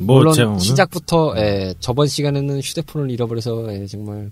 [0.00, 4.30] 뭐 물론 시작부터 예, 저번 시간에는 휴대폰을 잃어버려서 예, 정말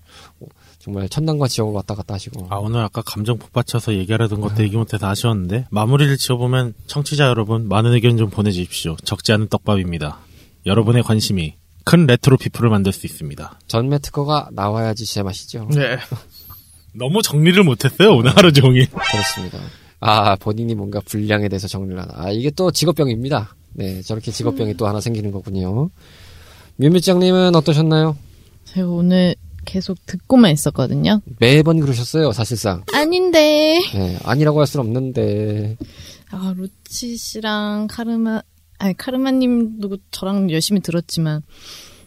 [0.78, 5.08] 정말 천당과 지옥을 왔다 갔다 하시고 아 오늘 아까 감정 폭받쳐서 얘기하려던 것도 얘기 못해서
[5.08, 8.96] 아쉬웠는데 마무리를 지어보면 청취자 여러분 많은 의견 좀 보내주십시오.
[9.02, 10.18] 적지 않은 떡밥입니다.
[10.66, 13.58] 여러분의 관심이 큰 레트로 피플을 만들 수 있습니다.
[13.66, 15.68] 전매 특허가 나와야지 제맛이죠.
[15.74, 15.98] 네.
[16.94, 18.88] 너무 정리를 못했어요 오늘 하루 종일.
[18.88, 19.58] 그렇습니다.
[19.98, 22.12] 아 본인이 뭔가 불량에 대해서 정리를 하나.
[22.14, 23.56] 아 이게 또 직업병입니다.
[23.78, 25.90] 네 저렇게 직업병이 또 하나 생기는 거군요.
[26.76, 28.16] 뮤뮤장님은 어떠셨나요?
[28.64, 31.20] 제가 오늘 계속 듣고만 있었거든요.
[31.38, 32.84] 매번 그러셨어요 사실상.
[32.92, 33.78] 아닌데.
[33.94, 35.76] 네, 아니라고 할 수는 없는데
[36.30, 38.42] 아, 루치 씨랑 카르마,
[38.78, 41.42] 아니, 카르마님도 저랑 열심히 들었지만,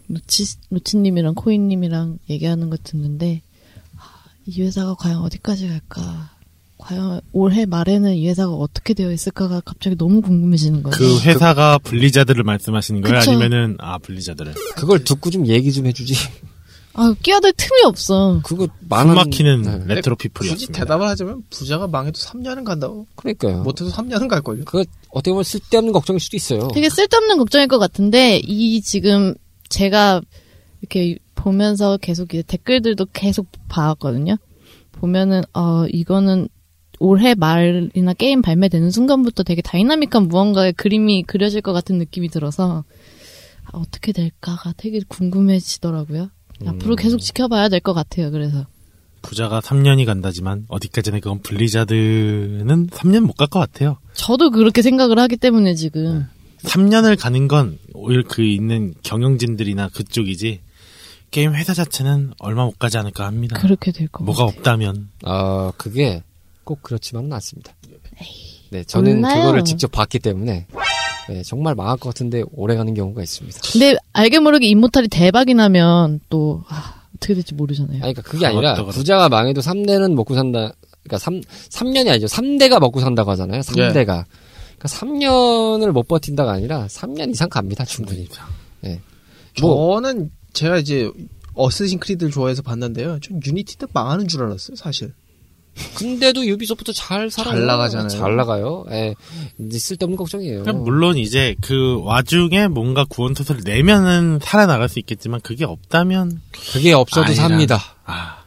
[0.10, 3.42] 루치, 루치님이랑 코인님이랑 얘기하는 거 듣는데,
[3.96, 4.02] 아,
[4.46, 6.32] 이 회사가 과연 어디까지 갈까?
[6.80, 10.96] 과연 올해 말에는 이 회사가 어떻게 되어 있을까가 갑자기 너무 궁금해지는 거예요.
[10.98, 13.20] 그 회사가 블리자드를 말씀하시는 거예요?
[13.20, 13.32] 그쵸.
[13.32, 16.16] 아니면은 아 블리자드를 그걸 듣고 좀 얘기 좀 해주지.
[16.94, 18.42] 아, 끼어들 틈이 없어.
[18.44, 20.80] 그거 숨 많은 막히는 네, 레트로 굳이 피플이었습니다.
[20.80, 23.06] 대답을 하자면 부자가 망해도 3년은 간다고.
[23.16, 23.62] 그러니까요.
[23.64, 24.66] 못해도 3년은 갈걸요.
[24.66, 26.68] 그 어떻게 보면 쓸데없는 걱정일 수도 있어요.
[26.74, 29.36] 되게 쓸데없는 걱정일 것 같은데, 이 지금
[29.70, 30.22] 제가
[30.82, 34.38] 이렇게 보면서 계속 이제 댓글들도 계속 봐왔거든요.
[34.94, 36.50] 보면은, 어, 이거는
[37.00, 42.84] 올해 말이나 게임 발매되는 순간부터 되게 다이나믹한 무언가의 그림이 그려질 것 같은 느낌이 들어서,
[43.66, 46.30] 아, 어떻게 될까가 되게 궁금해지더라고요.
[46.66, 48.66] 앞으로 계속 지켜봐야 될 것 같아요, 그래서.
[49.22, 53.98] 부자가 3년이 간다지만 어디까지나 그건 블리자드는 3년 못 갈 것 같아요.
[54.14, 56.26] 저도 그렇게 생각을 하기 때문에 지금.
[56.64, 60.60] 3년을 가는 건 오히려 그 있는 경영진들이나 그쪽이지
[61.32, 63.58] 게임 회사 자체는 얼마 못 가지 않을까 합니다.
[63.60, 64.58] 그렇게 될것 뭐가 같아요.
[64.58, 66.24] 없다면 아 그게
[66.70, 67.74] 꼭 그렇지만은 않습니다.
[68.70, 69.42] 네, 저는 몰라요.
[69.42, 70.68] 그거를 직접 봤기 때문에
[71.28, 73.60] 네, 정말 망할 것 같은데 오래 가는 경우가 있습니다.
[73.72, 78.04] 근데 알게 모르게 임모탈이 대박이 나면 또, 아, 어떻게 될지 모르잖아요.
[78.04, 78.92] 아니, 그러니까 그게 아니라 그것도 그렇고.
[78.92, 80.74] 부자가 망해도 3대는 먹고 산다.
[81.02, 82.28] 그러니까 3 3년이 아니죠.
[82.28, 83.62] 3대가 먹고 산다고 하잖아요.
[83.62, 84.26] 3대가.
[84.78, 87.84] 그러니까 3년을 못 버틴다가 아니라 3년 이상 갑니다.
[87.84, 88.28] 충분히.
[88.82, 89.02] 네.
[89.60, 91.10] 뭐 저는 제가 이제
[91.56, 93.20] 어스신 크리드를 좋아해서 봤는데요.
[93.22, 95.14] 전 유니티도 망하는 줄 알았어요, 사실.
[95.96, 97.56] 근데도 유비소프트 잘 살아요.
[97.56, 98.08] 잘 나가잖아요.
[98.10, 98.86] 잘 나가요.
[98.92, 99.16] 예.
[99.60, 100.64] 이제 쓸데없는 걱정이에요.
[100.64, 106.42] 그냥 물론 이제 그 와중에 뭔가 구원투수를 내면은 살아나갈 수 있겠지만 그게 없다면
[106.74, 107.44] 그게 없어도 아니라.
[107.44, 107.80] 삽니다.
[108.06, 108.40] 아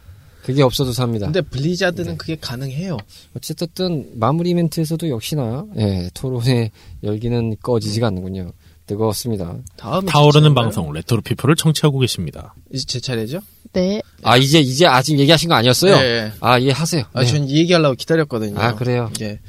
[0.42, 1.26] 그게 없어도 삽니다.
[1.26, 2.96] 근데 블리자드는 그게 가능해요.
[3.36, 6.70] 어쨌든 마무리 이벤트에서도 역시나 예, 토론의
[7.04, 8.52] 열기는 꺼지지가 않는군요.
[8.86, 9.54] 뜨거웠습니다.
[9.76, 12.54] 다음 타오르는 방송 레트로 피플을 청취하고 계십니다.
[12.72, 13.40] 이제 제 차례죠?
[13.72, 14.02] 네.
[14.22, 15.96] 아 이제 이제 아직 얘기하신 거 아니었어요?
[15.96, 16.32] 네.
[16.40, 17.04] 아예 하세요.
[17.12, 17.26] 아, 네.
[17.26, 18.58] 전이 얘기하려고 기다렸거든요.
[18.58, 19.10] 아, 그래요?
[19.20, 19.40] 예.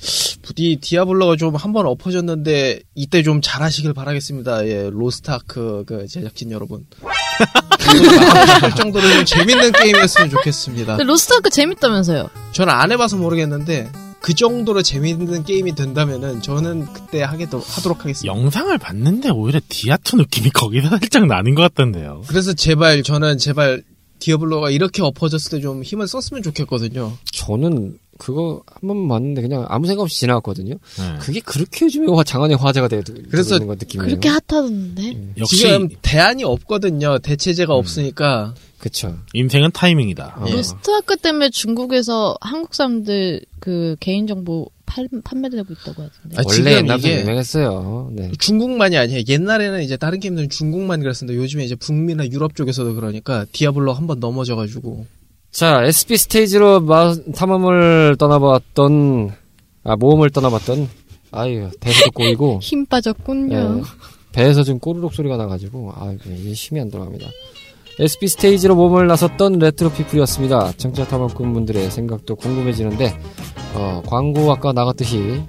[0.43, 4.67] 부디 디아블로가 좀 한 번 엎어졌는데 이때 좀 잘하시길 바라겠습니다.
[4.67, 6.85] 예, 로스타크 그 제작진 여러분.
[8.61, 10.97] 할 정도로 좀 재밌는 게임이었으면 좋겠습니다.
[10.97, 12.29] 로스트아크 재밌다면서요?
[12.51, 13.91] 저는 안 해봐서 모르겠는데
[14.23, 18.25] 그 정도로 재밌는 게임이 된다면은 저는 그때 하게 하도록 하겠습니다.
[18.33, 22.23] 영상을 봤는데 오히려 디아토 느낌이 거기서 살짝 나는 것 같던데요.
[22.27, 23.83] 그래서 제발 저는 제발
[24.19, 27.17] 디아블로가 이렇게 엎어졌을 때 좀 힘을 썼으면 좋겠거든요.
[27.33, 30.75] 저는 그거 한 번 봤는데 그냥 아무 생각 없이 지나갔거든요.
[30.75, 31.17] 네.
[31.19, 34.07] 그게 그렇게 요즘에 화- 장안의 화제가 되고 그래서 것 느낌이에요.
[34.07, 35.33] 그렇게 핫하던데?
[35.37, 37.19] 역시 지금 대안이 없거든요.
[37.19, 38.53] 대체제가 없으니까.
[38.79, 39.17] 그쵸.
[39.33, 40.35] 인생은 타이밍이다.
[40.39, 40.45] 어.
[40.47, 40.51] 예.
[40.55, 46.35] 로스트아크 때문에 중국에서 한국 사람들 그 개인 정보 팔, 판매되고 있다고 하던데.
[46.37, 48.11] 아, 원래 옛날부터 이게- 유명했어요.
[48.13, 48.31] 네.
[48.37, 49.23] 중국만이 아니에요.
[49.27, 54.19] 옛날에는 이제 다른 게임들은 중국만 그랬었는데 요즘에 이제 북미나 유럽 쪽에서도 그러니까 디아블로 한 번
[54.19, 55.05] 넘어져가지고
[55.53, 59.31] 자, SP 스테이지로 마- 탐험을 떠나봤던,
[59.83, 60.89] 아, 모험을 떠나봤던,
[61.31, 63.55] 아유, 배에서도 꼬이고, 힘 빠졌군요.
[63.55, 63.81] 예,
[64.31, 67.27] 배에서 지금 꼬르륵 소리가 나가지고, 아, 이게 힘이 안 들어갑니다.
[68.01, 70.73] SP 스테이지로 모험을 나섰던 레트로 피플이었습니다.
[70.77, 73.15] 청취자 탐험꾼 분들의 생각도 궁금해지는데,
[73.75, 75.43] 어, 광고 아까 나갔듯이,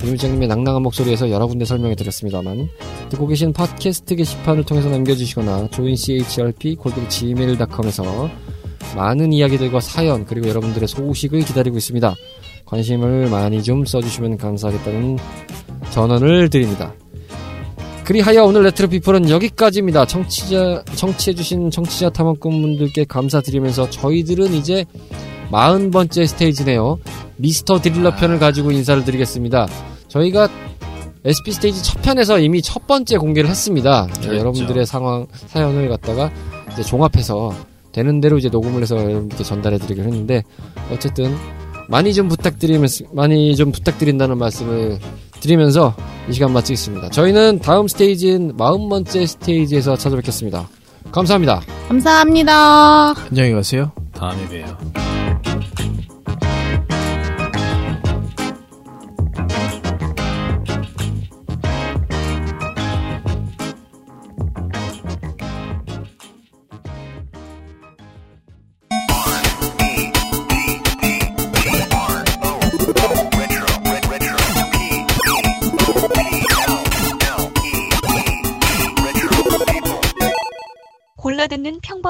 [0.00, 2.68] 비밀장님의 낭낭한 목소리에서 여러 군데 설명해 드렸습니다만,
[3.10, 8.28] 듣고 계신 팟캐스트 게시판을 통해서 남겨주시거나, joinchrp, 골뱅 gmail.com에서
[8.96, 12.14] 많은 이야기들과 사연, 그리고 여러분들의 소식을 기다리고 있습니다.
[12.66, 15.18] 관심을 많이 좀 써주시면 감사하겠다는
[15.90, 16.94] 전언을 드립니다.
[18.04, 20.06] 그리하여 오늘 레트로 피플은 여기까지입니다.
[20.06, 24.84] 청취자, 청취해주신 청취자 탐험꾼분들께 감사드리면서 저희들은 이제
[25.50, 26.98] 40번째 스테이지네요.
[27.36, 29.68] 미스터 드릴러 편을 가지고 인사를 드리겠습니다.
[30.08, 30.48] 저희가
[31.24, 34.06] SP 스테이지 첫 편에서 이미 첫 번째 공개를 했습니다.
[34.06, 34.38] 네, 그렇죠.
[34.38, 36.30] 여러분들의 상황, 사연을 갖다가
[36.72, 37.54] 이제 종합해서
[37.94, 40.42] 되는 대로 이제 녹음을 해서 여러분께 전달해 드리기로 했는데
[40.92, 41.32] 어쨌든
[41.88, 44.98] 많이 좀 부탁드리면서 많이 좀 부탁드린다는 말씀을
[45.40, 45.94] 드리면서
[46.28, 47.10] 이 시간 마치겠습니다.
[47.10, 50.68] 저희는 다음 스테이지인 마흔 번째 스테이지에서 찾아뵙겠습니다.
[51.12, 51.62] 감사합니다.
[51.88, 53.14] 감사합니다.
[53.30, 53.92] 안녕히 가세요.
[54.12, 54.76] 다음에 봬요.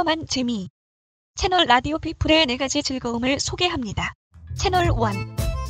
[0.05, 0.68] 평범한 재미.
[1.34, 4.12] 채널 라디오 피플의 네 가지 즐거움을 소개합니다.
[4.57, 4.92] 채널 1.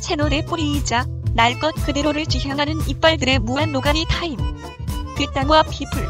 [0.01, 4.37] 채널의 뿌리이자 날 것 그대로를 지향하는 이빨들의 무한 노가리 타임.
[5.17, 6.07] 뒷땅과 피플.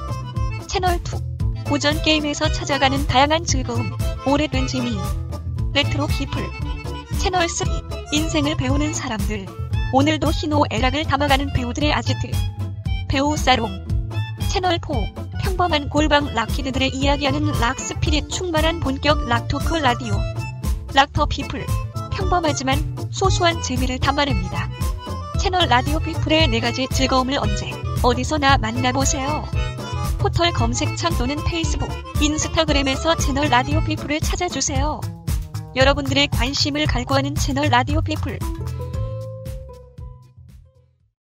[0.67, 1.63] 채널 2.
[1.69, 3.91] 고전 게임에서 찾아가는 다양한 즐거움.
[4.25, 4.97] 오래된 재미.
[5.73, 6.43] 레트로 피플.
[7.19, 7.67] 채널 3.
[8.11, 9.45] 인생을 배우는 사람들.
[9.93, 12.31] 오늘도 희노애락을 담아가는 배우들의 아지트.
[13.07, 13.84] 배우 살롱.
[14.55, 14.93] 채널 4.
[15.41, 20.15] 평범한 골방 rock kid들의 이야기하는 rock spirit 충만한 본격 rock talk 라디오.
[20.93, 21.65] 락 더 피플.
[22.13, 24.69] 평범하지만 소소한 재미를 담아냅니다.
[25.41, 27.69] 채널 라디오 피플의 네 가지 즐거움을 언제,
[28.01, 29.43] 어디서나 만나보세요.
[30.19, 31.89] 포털 검색창 또는 페이스북,
[32.21, 35.01] 인스타그램에서 채널 라디오 피플을 찾아주세요.
[35.75, 38.39] 여러분들의 관심을 갈구하는 채널 라디오 피플.